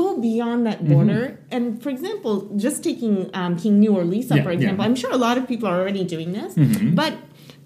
go 0.00 0.06
beyond 0.28 0.60
that 0.68 0.78
border. 0.92 1.22
And 1.50 1.64
for 1.82 1.90
example, 1.96 2.34
just 2.66 2.78
taking 2.88 3.14
um, 3.40 3.52
King 3.62 3.74
Gnu 3.80 3.90
or 4.00 4.04
Lisa, 4.04 4.36
Yeah, 4.36 4.42
for 4.46 4.50
yeah. 4.52 4.58
example, 4.58 4.82
I'm 4.86 4.94
sure 5.02 5.10
a 5.20 5.22
lot 5.28 5.36
of 5.40 5.44
people 5.52 5.66
are 5.72 5.78
already 5.82 6.04
doing 6.14 6.30
this, 6.40 6.54
Mm-hmm. 6.54 6.94
but 7.02 7.12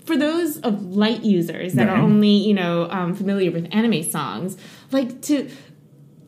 for 0.07 0.17
those 0.17 0.59
of 0.59 0.83
light 0.97 1.23
users 1.25 1.75
that 1.75 1.89
are 1.89 1.97
only 1.97 2.31
you 2.49 2.55
know 2.55 2.89
um, 2.91 3.15
familiar 3.15 3.51
with 3.51 3.69
anime 3.73 4.03
songs, 4.03 4.57
like 4.93 5.21
to 5.23 5.49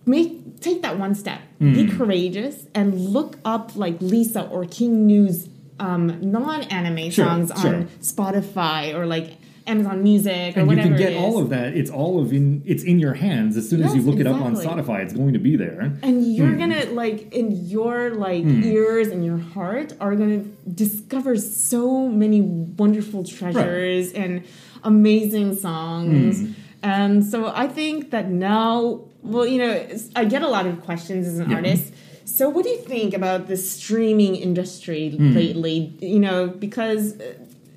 make 0.04 0.60
take 0.60 0.82
that 0.82 0.98
one 0.98 1.14
step, 1.14 1.40
be 1.60 1.84
Mm. 1.84 1.96
courageous, 1.96 2.66
and 2.74 2.94
look 2.98 3.38
up 3.44 3.76
like 3.76 4.00
Lisa 4.00 4.42
or 4.48 4.64
King 4.64 5.06
Gnu's 5.08 5.48
um, 5.78 6.18
non-anime 6.20 7.10
Sure, 7.10 7.24
songs 7.24 7.52
sure. 7.60 7.76
on 7.76 7.86
Spotify 8.00 8.92
or 8.94 9.06
like 9.06 9.37
Amazon 9.68 10.02
Music 10.02 10.56
or 10.56 10.60
and 10.60 10.70
you 10.70 10.76
can 10.76 10.96
get 10.96 11.14
all 11.16 11.38
of 11.38 11.50
that. 11.50 11.74
It's 11.76 11.90
all 11.90 12.20
of 12.20 12.32
in. 12.32 12.62
It's 12.64 12.82
in 12.82 12.98
your 12.98 13.14
hands. 13.14 13.56
As 13.56 13.68
soon 13.68 13.82
as 13.82 13.94
you 13.94 14.00
Yes, 14.00 14.06
look 14.08 14.20
it 14.20 14.26
up 14.26 14.40
on 14.40 14.52
exactly. 14.52 14.82
Spotify, 14.82 15.02
it's 15.04 15.12
going 15.12 15.32
to 15.34 15.38
be 15.38 15.56
there. 15.56 15.92
and 16.02 16.34
you're 16.36 16.48
Hmm. 16.54 16.58
gonna 16.58 16.84
like 17.02 17.32
in 17.34 17.46
your 17.66 18.10
like 18.10 18.44
ears 18.44 19.08
and 19.08 19.24
your 19.24 19.38
heart 19.38 19.92
are 20.00 20.14
gonna 20.16 20.42
discover 20.84 21.36
so 21.36 22.08
many 22.08 22.40
wonderful 22.40 23.24
treasures 23.24 24.12
and 24.12 24.42
amazing 24.84 25.54
songs 25.56 26.40
Hmm. 26.40 26.52
and 26.82 27.24
so 27.32 27.38
i 27.54 27.66
think 27.66 28.10
that 28.14 28.30
now 28.30 29.00
well 29.22 29.46
you 29.46 29.58
know 29.58 29.72
i 30.14 30.24
get 30.24 30.42
a 30.42 30.48
lot 30.48 30.66
of 30.66 30.80
questions 30.88 31.26
as 31.26 31.38
an 31.40 31.50
Yeah. 31.50 31.56
artist 31.56 31.92
so 32.24 32.48
what 32.48 32.62
do 32.64 32.70
you 32.70 32.78
think 32.94 33.14
about 33.14 33.48
the 33.48 33.56
streaming 33.56 34.36
industry 34.36 35.10
Hmm. 35.10 35.32
lately 35.34 35.92
you 36.00 36.20
know 36.20 36.46
because 36.66 37.02
uh, 37.20 37.24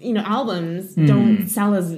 you 0.02 0.14
know 0.14 0.22
albums 0.22 0.96
Hmm. 0.96 1.06
don't 1.06 1.48
sell 1.48 1.74
as 1.76 1.96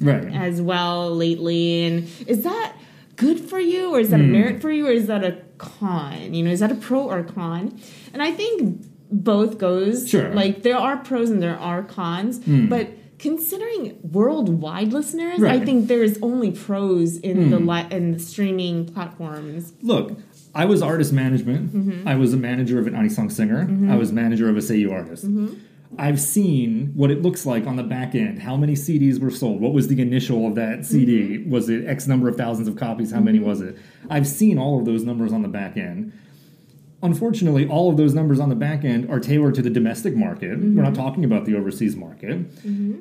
Right. 0.00 0.24
as 0.34 0.60
well 0.60 1.14
lately. 1.14 1.84
And 1.84 2.04
is 2.26 2.42
that 2.42 2.72
good 3.16 3.38
for 3.40 3.60
you, 3.60 3.90
or 3.94 4.00
is 4.00 4.10
that 4.10 4.20
a 4.20 4.24
Hmm. 4.24 4.32
merit 4.32 4.60
for 4.60 4.70
you, 4.70 4.86
or 4.86 4.90
is 4.90 5.06
that 5.06 5.22
a 5.24 5.36
con? 5.58 6.34
You 6.34 6.42
know, 6.44 6.50
is 6.50 6.60
that 6.60 6.72
a 6.72 6.76
pro 6.76 7.00
or 7.02 7.18
a 7.20 7.24
con? 7.24 7.72
And 8.12 8.22
I 8.22 8.30
think 8.32 8.84
both 9.12 9.58
goes. 9.58 10.08
Sure. 10.08 10.28
Hmm. 10.30 10.36
Like 10.36 10.62
there 10.62 10.76
are 10.76 10.96
pros 10.98 11.30
and 11.30 11.42
there 11.42 11.58
are 11.58 11.82
cons, 11.82 12.40
but. 12.68 12.88
Considering 13.16 13.94
worldwide 14.02 14.92
listeners, 14.92 15.38
I 15.38 15.42
Right. 15.42 15.58
Hmm. 15.60 15.64
think 15.64 15.86
there 15.88 16.02
is 16.02 16.18
only 16.20 16.50
pros 16.50 17.16
in 17.18 17.48
the 17.48 17.58
li- 17.58 17.86
in 17.90 18.10
the 18.12 18.18
streaming 18.18 18.84
platforms. 18.84 19.72
Look, 19.82 20.18
I 20.54 20.66
was 20.66 20.82
artist 20.82 21.12
management. 21.12 21.72
Mm-hmm. 21.74 22.06
I 22.08 22.16
was 22.16 22.34
a 22.34 22.36
manager 22.36 22.78
of 22.78 22.86
an 22.86 22.92
anisong 22.94 23.30
singer. 23.32 23.60
I 23.88 23.96
was 23.96 24.12
manager 24.12 24.50
of 24.50 24.56
a 24.56 24.60
Seiyu 24.60 24.92
artist. 24.92 25.24
Mm-hmm. 25.26 25.46
I've 25.98 26.20
seen 26.20 26.92
what 26.94 27.10
it 27.10 27.22
looks 27.22 27.46
like 27.46 27.66
on 27.66 27.76
the 27.76 27.82
back 27.82 28.14
end. 28.14 28.40
How 28.40 28.56
many 28.56 28.74
CDs 28.74 29.20
were 29.20 29.30
sold? 29.30 29.60
What 29.60 29.72
was 29.72 29.88
the 29.88 30.00
initial 30.00 30.46
of 30.46 30.54
that 30.54 30.84
CD? 30.84 31.38
Mm-hmm. 31.38 31.50
Was 31.50 31.68
it 31.68 31.86
X 31.86 32.06
number 32.06 32.28
of 32.28 32.36
thousands 32.36 32.68
of 32.68 32.76
copies? 32.76 33.12
How 33.12 33.20
many 33.20 33.38
was 33.38 33.60
it? 33.60 33.76
I've 34.10 34.26
seen 34.26 34.58
all 34.58 34.78
of 34.78 34.84
those 34.84 35.04
numbers 35.04 35.32
on 35.32 35.42
the 35.42 35.48
back 35.48 35.76
end. 35.76 36.12
Unfortunately, 37.02 37.68
all 37.68 37.90
of 37.90 37.98
those 37.98 38.14
numbers 38.14 38.40
on 38.40 38.48
the 38.48 38.54
back 38.54 38.82
end 38.82 39.10
are 39.10 39.20
tailored 39.20 39.54
to 39.56 39.60
the 39.60 39.68
domestic 39.68 40.16
market. 40.16 40.58
We're 40.58 40.82
not 40.82 40.94
talking 40.94 41.22
about 41.22 41.44
the 41.44 41.54
overseas 41.54 41.94
market. 41.94 42.30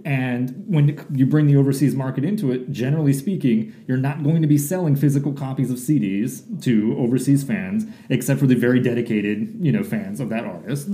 And 0.04 0.66
when 0.68 1.06
you 1.14 1.26
bring 1.26 1.48
the 1.48 1.56
overseas 1.56 1.96
market 1.96 2.26
into 2.26 2.52
it, 2.52 2.70
generally 2.70 3.14
speaking, 3.14 3.74
you're 3.88 3.96
not 3.98 4.22
going 4.22 4.42
to 4.42 4.48
be 4.48 4.58
selling 4.58 4.98
physical 4.98 5.32
copies 5.32 5.72
of 5.72 5.78
CDs 5.78 6.62
to 6.64 6.98
overseas 7.00 7.46
fans, 7.46 7.86
except 8.10 8.42
for 8.42 8.46
the 8.46 8.56
very 8.56 8.82
dedicated, 8.82 9.56
you 9.62 9.72
know, 9.72 9.84
fans 9.84 10.20
of 10.20 10.28
that 10.30 10.44
artist. 10.44 10.90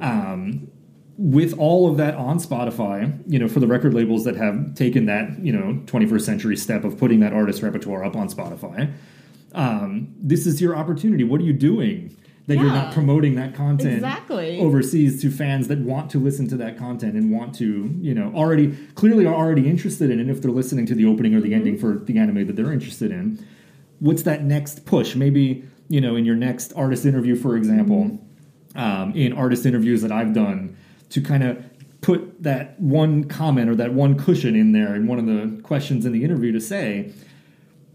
Um, 0.00 0.70
with 1.18 1.58
all 1.58 1.90
of 1.90 1.96
that 1.96 2.14
on 2.14 2.38
Spotify, 2.38 3.22
you 3.26 3.38
know, 3.38 3.48
for 3.48 3.60
the 3.60 3.66
record 3.66 3.94
labels 3.94 4.24
that 4.24 4.36
have 4.36 4.74
taken 4.74 5.06
that, 5.06 5.38
you 5.38 5.52
know, 5.52 5.80
21st 5.86 6.20
century 6.20 6.56
step 6.56 6.84
of 6.84 6.98
putting 6.98 7.20
that 7.20 7.32
artist 7.32 7.62
repertoire 7.62 8.04
up 8.04 8.16
on 8.16 8.28
Spotify, 8.28 8.92
um, 9.54 10.14
this 10.18 10.46
is 10.46 10.60
your 10.60 10.76
opportunity. 10.76 11.24
What 11.24 11.40
are 11.40 11.44
you 11.44 11.54
doing 11.54 12.14
that 12.46 12.58
you're 12.58 12.66
not 12.66 12.92
promoting 12.92 13.34
that 13.34 13.54
content 13.54 13.94
Exactly. 13.94 14.60
overseas 14.60 15.20
to 15.20 15.30
fans 15.30 15.66
that 15.66 15.80
want 15.80 16.10
to 16.10 16.18
listen 16.18 16.46
to 16.48 16.56
that 16.56 16.78
content 16.78 17.14
and 17.14 17.32
want 17.32 17.54
to, 17.56 17.92
you 18.00 18.14
know, 18.14 18.32
already 18.36 18.76
clearly 18.94 19.26
are 19.26 19.34
already 19.34 19.68
interested 19.68 20.10
in 20.10 20.20
it 20.20 20.28
if 20.28 20.42
they're 20.42 20.52
listening 20.52 20.86
to 20.86 20.94
the 20.94 21.06
opening 21.06 21.34
or 21.34 21.40
the 21.40 21.52
ending 21.54 21.76
for 21.76 21.98
the 21.98 22.18
anime 22.18 22.46
that 22.46 22.54
they're 22.54 22.72
interested 22.72 23.10
in? 23.10 23.44
What's 23.98 24.22
that 24.22 24.44
next 24.44 24.84
push? 24.84 25.16
Maybe, 25.16 25.64
you 25.88 26.00
know, 26.00 26.14
in 26.14 26.24
your 26.24 26.36
next 26.36 26.72
artist 26.74 27.04
interview, 27.04 27.34
for 27.34 27.56
example, 27.56 28.16
um, 28.76 29.12
in 29.14 29.32
artist 29.32 29.66
interviews 29.66 30.02
that 30.02 30.12
I've 30.12 30.32
done, 30.32 30.76
to 31.10 31.20
kind 31.20 31.42
of 31.42 31.64
put 32.00 32.42
that 32.42 32.78
one 32.80 33.24
comment 33.24 33.68
or 33.68 33.74
that 33.74 33.92
one 33.92 34.16
cushion 34.18 34.54
in 34.54 34.72
there 34.72 34.94
in 34.94 35.06
one 35.06 35.18
of 35.18 35.26
the 35.26 35.60
questions 35.62 36.06
in 36.06 36.12
the 36.12 36.22
interview 36.22 36.52
to 36.52 36.60
say, 36.60 37.12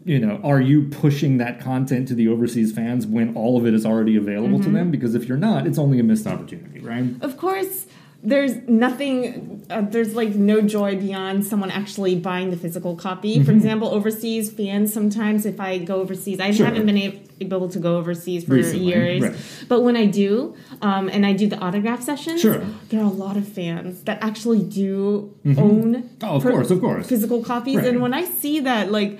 you 0.04 0.20
know, 0.20 0.40
are 0.44 0.60
you 0.60 0.88
pushing 0.90 1.38
that 1.38 1.60
content 1.60 2.08
to 2.08 2.16
the 2.16 2.28
overseas 2.28 2.74
fans 2.74 3.06
when 3.06 3.36
all 3.36 3.58
of 3.58 3.66
it 3.66 3.74
is 3.74 3.86
already 3.86 4.16
available 4.16 4.58
to 4.60 4.66
mm-hmm. 4.66 4.74
them? 4.74 4.92
Because 4.92 5.16
if 5.16 5.26
you're 5.26 5.38
not, 5.38 5.68
it's 5.68 5.78
only 5.78 6.00
a 6.00 6.04
missed 6.04 6.26
opportunity, 6.28 6.80
right? 6.80 7.06
Of 7.22 7.38
course, 7.38 7.86
there's 8.24 8.56
nothing, 8.68 9.66
uh, 9.72 9.82
there's 9.82 10.14
like 10.16 10.30
no 10.36 10.62
joy 10.62 10.96
beyond 10.96 11.44
someone 11.46 11.72
actually 11.72 12.16
buying 12.16 12.52
the 12.52 12.58
physical 12.58 12.96
copy. 12.96 13.36
Mm-hmm. 13.36 13.46
For 13.46 13.52
example, 13.52 13.88
overseas 13.90 14.52
fans, 14.52 14.94
sometimes 14.94 15.46
if 15.46 15.60
I 15.60 15.80
go 15.80 15.96
overseas, 16.02 16.40
I 16.40 16.52
Sure. 16.52 16.68
haven't 16.68 16.86
been 16.86 17.20
able 17.40 17.68
to 17.70 17.80
go 17.80 17.98
overseas 17.98 18.44
for 18.46 18.54
Recently, 18.54 18.86
years. 18.86 19.22
right. 19.24 19.36
But 19.68 19.82
when 19.82 19.98
I 19.98 20.06
do, 20.06 20.56
um, 20.84 21.10
and 21.10 21.26
I 21.26 21.34
do 21.34 21.48
the 21.48 21.58
autograph 21.58 22.04
sessions, 22.04 22.42
Sure. 22.42 22.62
there 22.90 23.00
are 23.00 23.06
a 23.06 23.10
lot 23.26 23.38
of 23.38 23.48
fans 23.48 24.04
that 24.04 24.20
actually 24.24 24.62
do 24.64 25.34
own 25.58 26.08
Oh, 26.22 26.36
of 26.36 26.44
per- 26.44 26.52
course, 26.52 26.70
of 26.70 26.80
course. 26.80 27.08
physical 27.08 27.44
copies. 27.44 27.78
Right. 27.78 27.88
And 27.88 28.02
when 28.02 28.14
I 28.14 28.26
see 28.26 28.60
that, 28.60 28.92
like, 28.92 29.18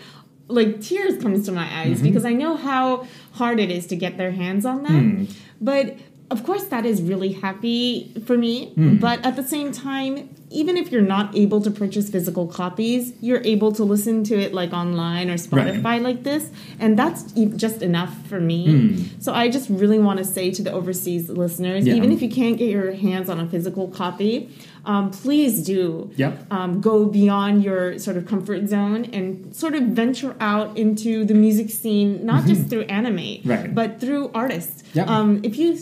like 0.48 0.82
tears 0.82 1.20
comes 1.24 1.46
to 1.48 1.52
my 1.52 1.64
eyes 1.82 1.98
Mm-hmm. 1.98 2.04
because 2.08 2.26
I 2.26 2.34
know 2.34 2.56
how 2.56 3.08
hard 3.32 3.60
it 3.60 3.72
is 3.72 3.88
to 3.88 3.96
get 3.96 4.18
their 4.18 4.32
hands 4.32 4.66
on 4.66 4.84
them. 4.84 5.26
Hmm. 5.26 5.34
But 5.64 5.98
of 6.32 6.44
course, 6.44 6.64
that 6.66 6.86
is 6.86 7.02
really 7.02 7.34
happy 7.34 8.12
for 8.26 8.38
me. 8.38 8.54
Hmm. 8.76 8.96
But 8.98 9.18
at 9.26 9.36
the 9.36 9.44
same 9.44 9.72
time, 9.72 10.30
even 10.50 10.76
if 10.78 10.92
you're 10.92 11.02
not 11.18 11.36
able 11.36 11.62
to 11.62 11.72
purchase 11.72 12.10
physical 12.10 12.46
copies, 12.48 13.14
you're 13.22 13.42
able 13.46 13.72
to 13.74 13.84
listen 13.86 14.24
to 14.26 14.36
it 14.46 14.54
like 14.54 14.74
online 14.74 15.30
or 15.30 15.36
Spotify 15.36 15.84
Right. 15.84 16.02
like 16.02 16.24
this, 16.24 16.50
and 16.80 17.00
that's 17.00 17.22
just 17.66 17.82
enough 17.82 18.14
for 18.28 18.40
me. 18.42 18.60
Hmm. 18.72 19.04
So 19.20 19.34
I 19.34 19.50
just 19.50 19.70
really 19.70 20.00
want 20.00 20.18
to 20.20 20.26
say 20.26 20.52
to 20.52 20.62
the 20.62 20.72
overseas 20.80 21.30
listeners, 21.30 21.86
Yeah. 21.88 21.94
even 21.96 22.12
if 22.12 22.22
you 22.22 22.30
can't 22.30 22.58
get 22.58 22.70
your 22.70 22.92
hands 22.94 23.30
on 23.30 23.40
a 23.40 23.48
physical 23.48 23.88
copy, 23.88 24.50
um, 24.86 25.12
please 25.12 25.64
do 25.64 26.10
Yep. 26.18 26.34
um, 26.52 26.82
go 26.82 27.06
beyond 27.06 27.64
your 27.64 27.98
sort 28.00 28.18
of 28.18 28.26
comfort 28.26 28.68
zone 28.68 29.06
and 29.14 29.56
sort 29.56 29.76
of 29.76 29.84
venture 30.02 30.36
out 30.42 30.76
into 30.78 31.24
the 31.24 31.34
music 31.46 31.70
scene, 31.70 32.26
not 32.26 32.46
just 32.46 32.68
through 32.70 32.82
anime, 33.00 33.18
Mm-hmm. 33.18 33.50
Right. 33.50 33.76
but 33.76 34.02
through 34.02 34.32
artists. 34.34 34.84
Yep. 34.96 35.08
Um, 35.08 35.40
if 35.44 35.58
you, 35.58 35.78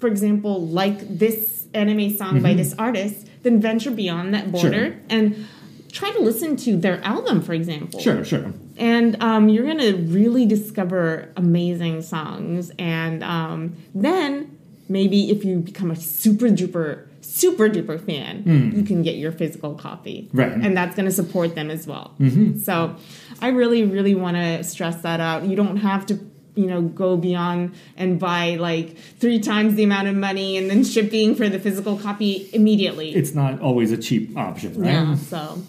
for 0.00 0.06
example, 0.06 0.66
like 0.66 1.18
this 1.18 1.66
anime 1.74 2.16
song 2.16 2.40
by 2.42 2.54
this 2.54 2.74
artist, 2.78 3.26
then 3.42 3.60
venture 3.60 3.90
beyond 3.90 4.32
that 4.34 4.50
border 4.52 4.68
Mm-hmm. 4.68 5.08
Sure. 5.08 5.18
and 5.18 5.46
try 5.92 6.10
to 6.12 6.20
listen 6.20 6.56
to 6.56 6.76
their 6.76 7.02
album, 7.02 7.40
for 7.42 7.52
example. 7.54 7.98
Sure, 8.00 8.24
sure. 8.24 8.52
And 8.76 9.20
um, 9.22 9.48
you're 9.48 9.64
going 9.64 9.78
to 9.78 9.96
really 10.12 10.46
discover 10.46 11.32
amazing 11.36 12.02
songs. 12.02 12.70
And 12.78 13.24
um, 13.24 13.76
then 13.94 14.56
maybe 14.88 15.30
if 15.30 15.44
you 15.44 15.58
become 15.60 15.90
a 15.90 15.96
super 15.96 16.46
duper, 16.46 17.06
super 17.22 17.68
duper 17.68 17.98
fan, 18.00 18.72
you 18.76 18.82
can 18.84 19.02
get 19.02 19.16
your 19.16 19.32
physical 19.32 19.74
copy. 19.74 20.28
Right. 20.32 20.52
And 20.52 20.76
that's 20.76 20.94
going 20.94 21.06
to 21.06 21.14
support 21.14 21.54
them 21.54 21.70
as 21.70 21.86
well. 21.86 22.14
So 22.62 22.94
I 23.40 23.48
really, 23.48 23.84
really 23.84 24.14
want 24.14 24.36
to 24.36 24.62
stress 24.64 24.96
that 25.02 25.20
out. 25.20 25.44
You 25.44 25.56
don't 25.56 25.78
have 25.78 26.06
to. 26.06 26.18
You 26.58 26.66
know, 26.66 26.82
go 26.82 27.16
beyond 27.16 27.74
and 27.96 28.18
buy 28.18 28.56
like 28.56 28.96
three 28.98 29.38
times 29.38 29.76
the 29.76 29.84
amount 29.84 30.08
of 30.08 30.16
money 30.16 30.56
and 30.56 30.68
then 30.68 30.82
shipping 30.82 31.36
for 31.36 31.48
the 31.48 31.60
physical 31.60 31.96
copy 31.96 32.50
immediately. 32.52 33.14
It's 33.14 33.32
not 33.32 33.60
always 33.60 33.92
a 33.92 33.96
cheap 33.96 34.36
option, 34.36 34.70
right? 34.80 34.88
Yeah. 34.90 35.14
So, 35.14 35.62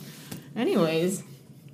anyways, 0.56 1.23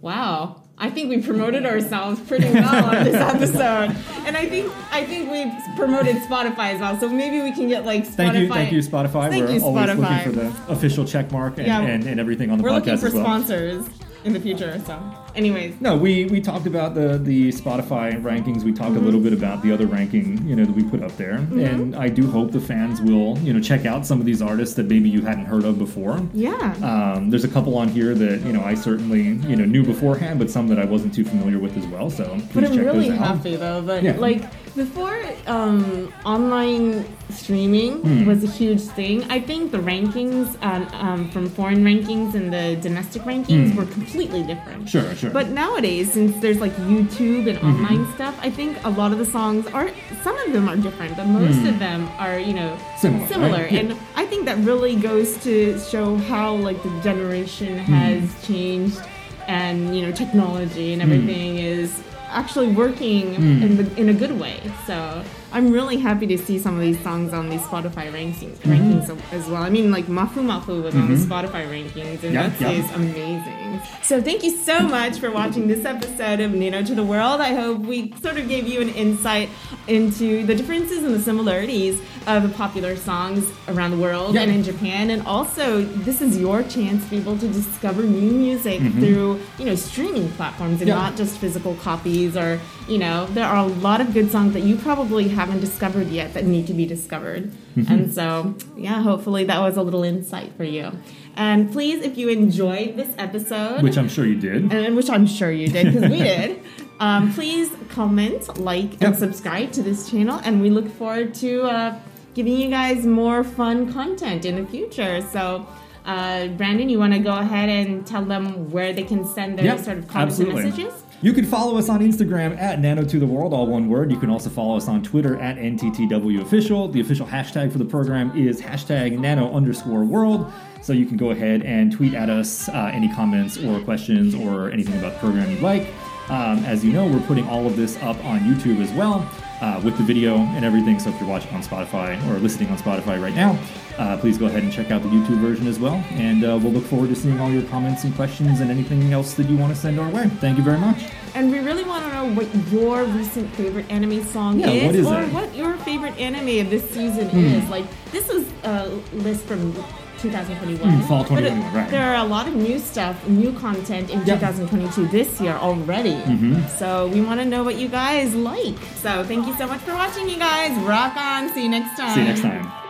wow. 0.02 0.62
I 0.78 0.90
think 0.90 1.10
we 1.10 1.22
promoted 1.22 1.66
ourselves 1.66 2.20
pretty 2.28 2.52
well 2.54 2.86
on 2.94 3.06
this 3.06 3.16
episode, 3.34 3.96
and 4.28 4.36
I 4.36 4.50
think 4.50 4.70
I 4.92 5.06
think 5.06 5.32
we 5.32 5.50
promoted 5.78 6.18
Spotify 6.18 6.74
as 6.74 6.82
well. 6.82 7.00
So 7.00 7.08
maybe 7.08 7.42
we 7.42 7.54
can 7.54 7.70
get 7.70 7.86
like 7.86 8.04
Spotify. 8.04 8.16
Thank 8.18 8.36
you, 8.38 8.48
thank 8.50 8.72
you, 8.74 8.80
Spotify. 8.80 9.30
Thank 9.30 9.46
We're 9.48 9.54
you, 9.56 9.64
always 9.64 9.90
Spotify. 9.90 10.26
looking 10.26 10.34
for 10.34 10.40
the 10.66 10.74
official 10.74 11.06
check 11.06 11.32
mark 11.32 11.58
and, 11.58 11.68
Yeah. 11.68 11.80
and, 11.80 12.04
and 12.06 12.20
everything 12.20 12.52
on 12.52 12.58
the 12.58 12.66
We're 12.66 12.72
podcast 12.72 13.02
looking 13.04 13.10
for 13.12 13.16
well. 13.16 13.24
sponsors 13.24 13.86
in 14.26 14.34
the 14.34 14.42
future. 14.42 14.82
So, 14.86 15.00
anyways, 15.36 15.76
No, 15.82 15.96
we 15.98 16.26
we 16.26 16.40
talked 16.42 16.66
about 16.68 16.96
the 16.96 17.18
the 17.18 17.50
Spotify 17.52 18.22
rankings. 18.22 18.64
We 18.64 18.72
talked 18.74 18.92
Mm-hmm. 18.92 19.02
a 19.02 19.06
little 19.06 19.20
bit 19.20 19.34
about 19.34 19.62
the 19.64 19.72
other 19.72 19.88
ranking, 19.88 20.48
you 20.48 20.56
know, 20.56 20.64
that 20.66 20.76
we 20.76 20.84
put 20.84 21.02
up 21.04 21.16
there, 21.18 21.36
and 21.36 21.96
I 21.96 22.08
do 22.08 22.30
hope 22.30 22.52
the 22.52 22.60
fans 22.62 23.02
will, 23.02 23.38
you 23.40 23.52
know, 23.54 23.60
check 23.60 23.86
out 23.86 24.06
some 24.06 24.20
of 24.20 24.26
these 24.26 24.42
artists 24.42 24.76
that 24.76 24.88
maybe 24.88 25.10
you 25.10 25.22
hadn't 25.22 25.46
heard 25.46 25.66
of 25.66 25.78
before. 25.80 26.22
yeah. 26.34 26.74
Um, 26.92 27.30
there's 27.30 27.44
a 27.44 27.48
couple 27.48 27.78
on 27.78 27.88
here 27.90 28.14
that 28.14 28.42
you 28.46 28.54
know 28.54 28.64
I 28.64 28.74
certainly 28.76 29.24
you 29.50 29.56
know 29.56 29.66
knew 29.66 29.84
beforehand, 29.84 30.40
but 30.40 30.50
some 30.50 30.68
that 30.70 30.80
I 30.80 30.86
wasn't 30.86 31.14
too 31.14 31.26
familiar 31.26 31.60
with 31.60 31.76
as 31.78 31.86
well. 31.88 32.10
So 32.10 32.26
please 32.26 32.48
But 32.54 32.64
I'm 32.66 32.76
check 32.76 32.86
really 32.86 33.10
those 33.10 33.20
out. 33.20 33.28
happy 33.38 33.56
though 33.56 33.82
that 33.82 34.04
Yeah. 34.04 34.18
like 34.18 34.44
before 34.76 35.18
um, 35.48 36.12
online 36.26 37.06
streaming 37.30 37.94
Hmm. 38.02 38.26
was 38.26 38.44
a 38.44 38.48
huge 38.48 38.82
thing. 38.82 39.24
I 39.30 39.40
think 39.40 39.72
the 39.72 39.78
rankings 39.80 40.48
um, 40.62 40.88
um, 40.94 41.30
from 41.32 41.50
foreign 41.50 41.84
rankings 41.84 42.36
and 42.36 42.52
the 42.52 42.78
domestic 42.82 43.22
rankings 43.24 43.74
were 43.76 43.86
completely 43.86 44.44
different. 44.44 44.82
Hmm. 44.82 44.86
Sure, 44.96 45.16
sure. 45.26 45.34
But 45.34 45.50
nowadays, 45.50 46.14
since 46.14 46.36
there's 46.38 46.60
like 46.60 46.74
YouTube 46.76 47.48
and 47.50 47.58
mm-hmm. 47.58 47.68
online 47.68 48.14
stuff, 48.14 48.38
I 48.42 48.50
think 48.50 48.78
a 48.84 48.90
lot 48.90 49.12
of 49.12 49.18
the 49.18 49.26
songs 49.26 49.68
are 49.68 49.90
some 50.24 50.38
of 50.38 50.54
them 50.54 50.70
are 50.70 50.76
different, 50.76 51.16
but 51.18 51.26
most 51.26 51.60
mm. 51.60 51.70
of 51.70 51.80
them 51.80 52.10
are 52.18 52.40
you 52.40 52.54
know 52.54 52.78
Similar, 53.00 53.64
right? 53.64 53.72
Yeah. 53.72 53.80
And 53.80 54.00
I 54.16 54.26
think 54.26 54.46
that 54.46 54.58
really 54.60 54.96
goes 54.96 55.38
to 55.44 55.80
show 55.80 56.16
how 56.16 56.56
like 56.56 56.82
the 56.84 56.90
generation 57.02 57.78
mm. 57.80 57.84
has 57.84 58.48
changed, 58.48 59.02
and 59.48 59.96
you 59.96 60.06
know 60.06 60.12
technology 60.12 60.94
and 60.94 61.02
mm. 61.02 61.06
everything 61.06 61.58
is 61.58 62.02
actually 62.30 62.68
working 62.68 63.34
in 63.36 63.78
the 63.78 64.00
in 64.00 64.10
a 64.10 64.14
good 64.14 64.40
way. 64.40 64.60
So 64.86 65.24
I'm 65.56 65.72
really 65.72 65.96
happy 65.96 66.28
to 66.28 66.38
see 66.38 66.60
some 66.60 66.76
of 66.76 66.82
these 66.82 67.00
songs 67.02 67.34
on 67.34 67.50
these 67.50 67.62
Spotify 67.62 68.12
rankings 68.12 68.58
rankings 68.58 69.10
as 69.32 69.48
well. 69.48 69.64
I 69.64 69.70
mean, 69.70 69.90
like 69.90 70.08
Mafu 70.08 70.44
Mafu 70.52 70.84
was 70.84 70.94
on 70.94 71.08
the 71.08 71.16
Spotify 71.16 71.66
rankings, 71.76 72.24
and 72.26 72.34
Yeah, 72.34 72.50
that 72.50 72.60
yeah. 72.60 72.72
is 72.72 72.92
amazing. 72.92 73.80
So 74.04 74.22
thank 74.22 74.44
you 74.44 74.52
so 74.52 74.82
much 74.82 75.18
for 75.20 75.32
watching 75.32 75.68
this 75.70 75.86
episode 75.86 76.42
of 76.42 76.54
Nano 76.54 76.84
to 76.84 76.94
the 76.94 77.06
World. 77.06 77.40
I 77.40 77.54
hope 77.56 77.80
we 77.80 78.14
sort 78.22 78.38
of 78.38 78.50
gave 78.50 78.68
you 78.68 78.82
an 78.82 78.90
insight 78.90 79.48
into 79.88 80.46
the 80.46 80.56
differences 80.56 81.04
and 81.06 81.14
the 81.16 81.20
similarities 81.22 82.02
of 82.28 82.44
the 82.44 82.50
popular 82.50 82.98
songs 82.98 83.50
around 83.70 83.92
the 83.92 83.98
world 83.98 84.36
Yeah. 84.36 84.42
and 84.42 84.52
in 84.52 84.64
Japan. 84.64 85.10
And 85.10 85.26
also, 85.26 85.82
this 85.84 86.22
is 86.22 86.38
your 86.38 86.64
chance 86.64 87.04
to 87.06 87.10
be 87.12 87.18
able 87.18 87.38
to 87.38 87.48
discover 87.48 88.04
new 88.04 88.32
music 88.32 88.82
Mm-hmm. 88.82 89.00
through, 89.00 89.40
you 89.58 89.66
know, 89.66 89.76
streaming 89.76 90.28
platforms 90.34 90.82
and 90.82 90.90
not 90.90 91.16
just 91.16 91.38
physical 91.38 91.76
copies 91.76 92.36
or, 92.36 92.60
you 92.88 92.98
know, 92.98 93.26
there 93.28 93.46
are 93.46 93.58
a 93.58 93.68
lot 93.68 94.00
of 94.02 94.14
good 94.14 94.30
songs 94.32 94.54
that 94.54 94.62
you 94.62 94.76
probably 94.76 95.28
haven't 95.28 95.60
discovered 95.60 96.08
yet 96.10 96.34
that 96.34 96.46
need 96.46 96.68
to 96.68 96.74
be 96.74 96.86
discovered. 96.86 97.52
Mm-hmm. 97.76 97.92
And 97.92 98.14
so, 98.14 98.56
yeah, 98.78 99.02
hopefully 99.02 99.44
that 99.46 99.60
was 99.60 99.76
a 99.78 99.82
little 99.82 100.04
insight 100.04 100.54
for 100.56 100.64
you. 100.64 100.92
And 101.36 101.72
please, 101.72 102.04
if 102.04 102.18
you 102.18 102.30
enjoyed 102.30 102.96
this 102.96 103.14
episode, 103.18 103.82
which 103.84 103.98
I'm 103.98 104.08
sure 104.08 104.26
you 104.26 104.40
did. 104.40 104.72
and 104.72 104.96
which 104.96 105.10
I'm 105.10 105.26
sure 105.28 105.52
you 105.52 105.68
did 105.68 105.94
because 105.94 106.10
we 106.10 106.20
did. 106.20 106.62
Um, 106.98 107.34
please 107.34 107.70
comment, 107.90 108.58
like, 108.58 109.04
and 109.04 109.14
subscribe 109.18 109.74
to 109.74 109.84
this 109.84 110.10
channel, 110.10 110.40
and 110.46 110.62
we 110.62 110.70
look 110.70 110.88
forward 110.90 111.34
to 111.36 111.64
uh, 111.64 112.00
giving 112.34 112.54
you 112.58 112.70
guys 112.70 113.06
more 113.06 113.44
fun 113.44 113.92
content 113.92 114.46
in 114.46 114.56
the 114.56 114.66
future. 114.66 115.22
So, 115.30 115.68
uh, 116.06 116.48
Brandon, 116.48 116.88
you 116.88 116.98
want 116.98 117.12
to 117.12 117.20
go 117.20 117.36
ahead 117.36 117.68
and 117.68 118.08
tell 118.08 118.24
them 118.24 118.72
where 118.72 118.94
they 118.94 119.04
can 119.04 119.26
send 119.28 119.58
their 119.60 119.66
Yep, 119.66 119.80
sort 119.80 119.98
of 119.98 120.08
comments 120.08 120.40
absolutely. 120.40 120.62
and 120.62 120.70
messages? 120.78 121.04
You 121.22 121.32
can 121.34 121.46
follow 121.46 121.78
us 121.78 121.88
on 121.88 122.02
Instagram 122.02 122.58
at 122.58 122.80
Nano 122.80 123.04
to 123.06 123.20
the 123.20 123.26
World, 123.26 123.54
all 123.54 123.68
one 123.68 123.88
word. 123.88 124.12
You 124.12 124.20
can 124.20 124.30
also 124.30 124.50
follow 124.50 124.76
us 124.76 124.88
on 124.88 125.02
Twitter 125.02 125.40
at 125.40 125.58
NTTW 125.58 126.42
Official. 126.42 126.90
The 126.90 127.00
official 127.00 127.26
hashtag 127.26 127.72
for 127.72 127.78
the 127.78 127.86
program 127.86 128.36
is 128.38 128.62
hashtag 128.62 129.18
nano 129.18 129.52
underscore 129.54 130.04
world. 130.04 130.52
So 130.82 130.94
you 130.94 131.06
can 131.06 131.18
go 131.18 131.32
ahead 131.32 131.64
and 131.64 131.92
tweet 131.92 132.14
at 132.14 132.30
us 132.30 132.70
uh, 132.70 132.92
any 132.94 133.12
comments 133.14 133.58
or 133.58 133.80
questions 133.80 134.36
or 134.36 134.70
anything 134.70 134.98
about 135.00 135.14
the 135.14 135.20
program 135.20 135.50
you'd 135.50 135.62
like. 135.62 135.88
Um, 136.30 136.60
as 136.66 136.84
you 136.84 136.92
know, 136.92 137.06
we're 137.08 137.26
putting 137.28 137.48
all 137.48 137.66
of 137.66 137.76
this 137.78 137.98
up 137.98 138.24
on 138.26 138.42
YouTube 138.42 138.82
as 138.82 138.92
well 138.92 139.28
uh, 139.62 139.82
with 139.84 139.98
the 139.98 140.04
video 140.04 140.36
and 140.38 140.64
everything. 140.66 141.00
So 141.00 141.10
if 141.10 141.20
you're 141.20 141.30
watching 141.30 141.54
on 141.54 141.62
Spotify 141.64 142.22
or 142.30 142.40
listening 142.40 142.70
on 142.70 142.78
Spotify 142.78 143.22
right 143.22 143.34
now, 143.36 143.58
uh, 143.98 144.18
please 144.18 144.38
go 144.38 144.48
ahead 144.48 144.64
and 144.64 144.72
check 144.72 144.92
out 144.92 145.02
the 145.02 145.08
YouTube 145.08 145.40
version 145.40 145.68
as 145.68 145.80
well. 145.80 146.04
And 146.12 146.44
uh, 146.44 146.60
we'll 146.62 146.74
look 146.74 146.84
forward 146.86 147.10
to 147.10 147.16
seeing 147.16 147.40
all 147.40 147.50
your 147.50 147.64
comments 147.64 148.04
and 148.04 148.14
questions 148.16 148.60
and 148.60 148.70
anything 148.70 149.14
else 149.14 149.34
that 149.36 149.48
you 149.48 149.56
want 149.58 149.74
to 149.74 149.80
send 149.80 150.00
our 150.00 150.10
way. 150.10 150.28
Thank 150.42 150.58
you 150.58 150.64
very 150.64 150.78
much. 150.80 151.04
And 151.34 151.52
we 151.52 151.60
really 151.60 151.84
want 151.84 152.04
to 152.06 152.14
know 152.14 152.34
what 152.34 152.54
your 152.72 153.04
recent 153.06 153.50
favorite 153.56 153.90
anime 153.92 154.24
song 154.24 154.60
Yeah, 154.60 154.68
is, 154.70 155.06
or 155.06 155.22
it? 155.22 155.28
Hmm. 155.28 155.34
what 155.34 155.56
your 155.56 155.76
favorite 155.78 156.18
anime 156.18 156.66
of 156.66 156.70
this 156.70 156.90
season 156.90 157.30
is. 157.30 157.70
Like 157.70 157.86
this 158.12 158.30
is 158.30 158.52
a 158.64 158.88
list 159.14 159.46
from 159.46 159.74
2021. 160.20 160.80
Mm, 160.92 161.08
fall 161.08 161.24
But, 161.24 161.32
uh, 161.32 161.36
2021, 161.38 161.74
right. 161.74 161.90
There 161.92 162.04
are 162.04 162.16
a 162.26 162.28
lot 162.28 162.48
of 162.48 162.56
new 162.56 162.80
stuff, 162.80 163.16
new 163.28 163.52
content 163.54 164.10
in 164.10 164.26
Yep. 164.26 164.40
2022 164.40 165.08
this 165.08 165.40
year 165.42 165.54
already. 165.56 166.16
Mm-hmm. 166.16 166.68
So 166.78 167.08
we 167.08 167.22
want 167.22 167.40
to 167.40 167.46
know 167.46 167.64
what 167.64 167.76
you 167.76 167.88
guys 167.88 168.34
like. 168.36 168.78
So 169.02 169.24
thank 169.24 169.48
you 169.48 169.56
so 169.58 169.68
much 169.68 169.82
for 169.82 169.94
watching, 169.94 170.30
you 170.30 170.38
guys. 170.38 170.72
Rock 170.84 171.16
on. 171.18 171.50
See 171.54 171.64
you 171.64 171.70
next 171.70 171.98
time. 171.98 172.14
See 172.14 172.22
you 172.22 172.28
next 172.28 172.42
time. 172.42 172.85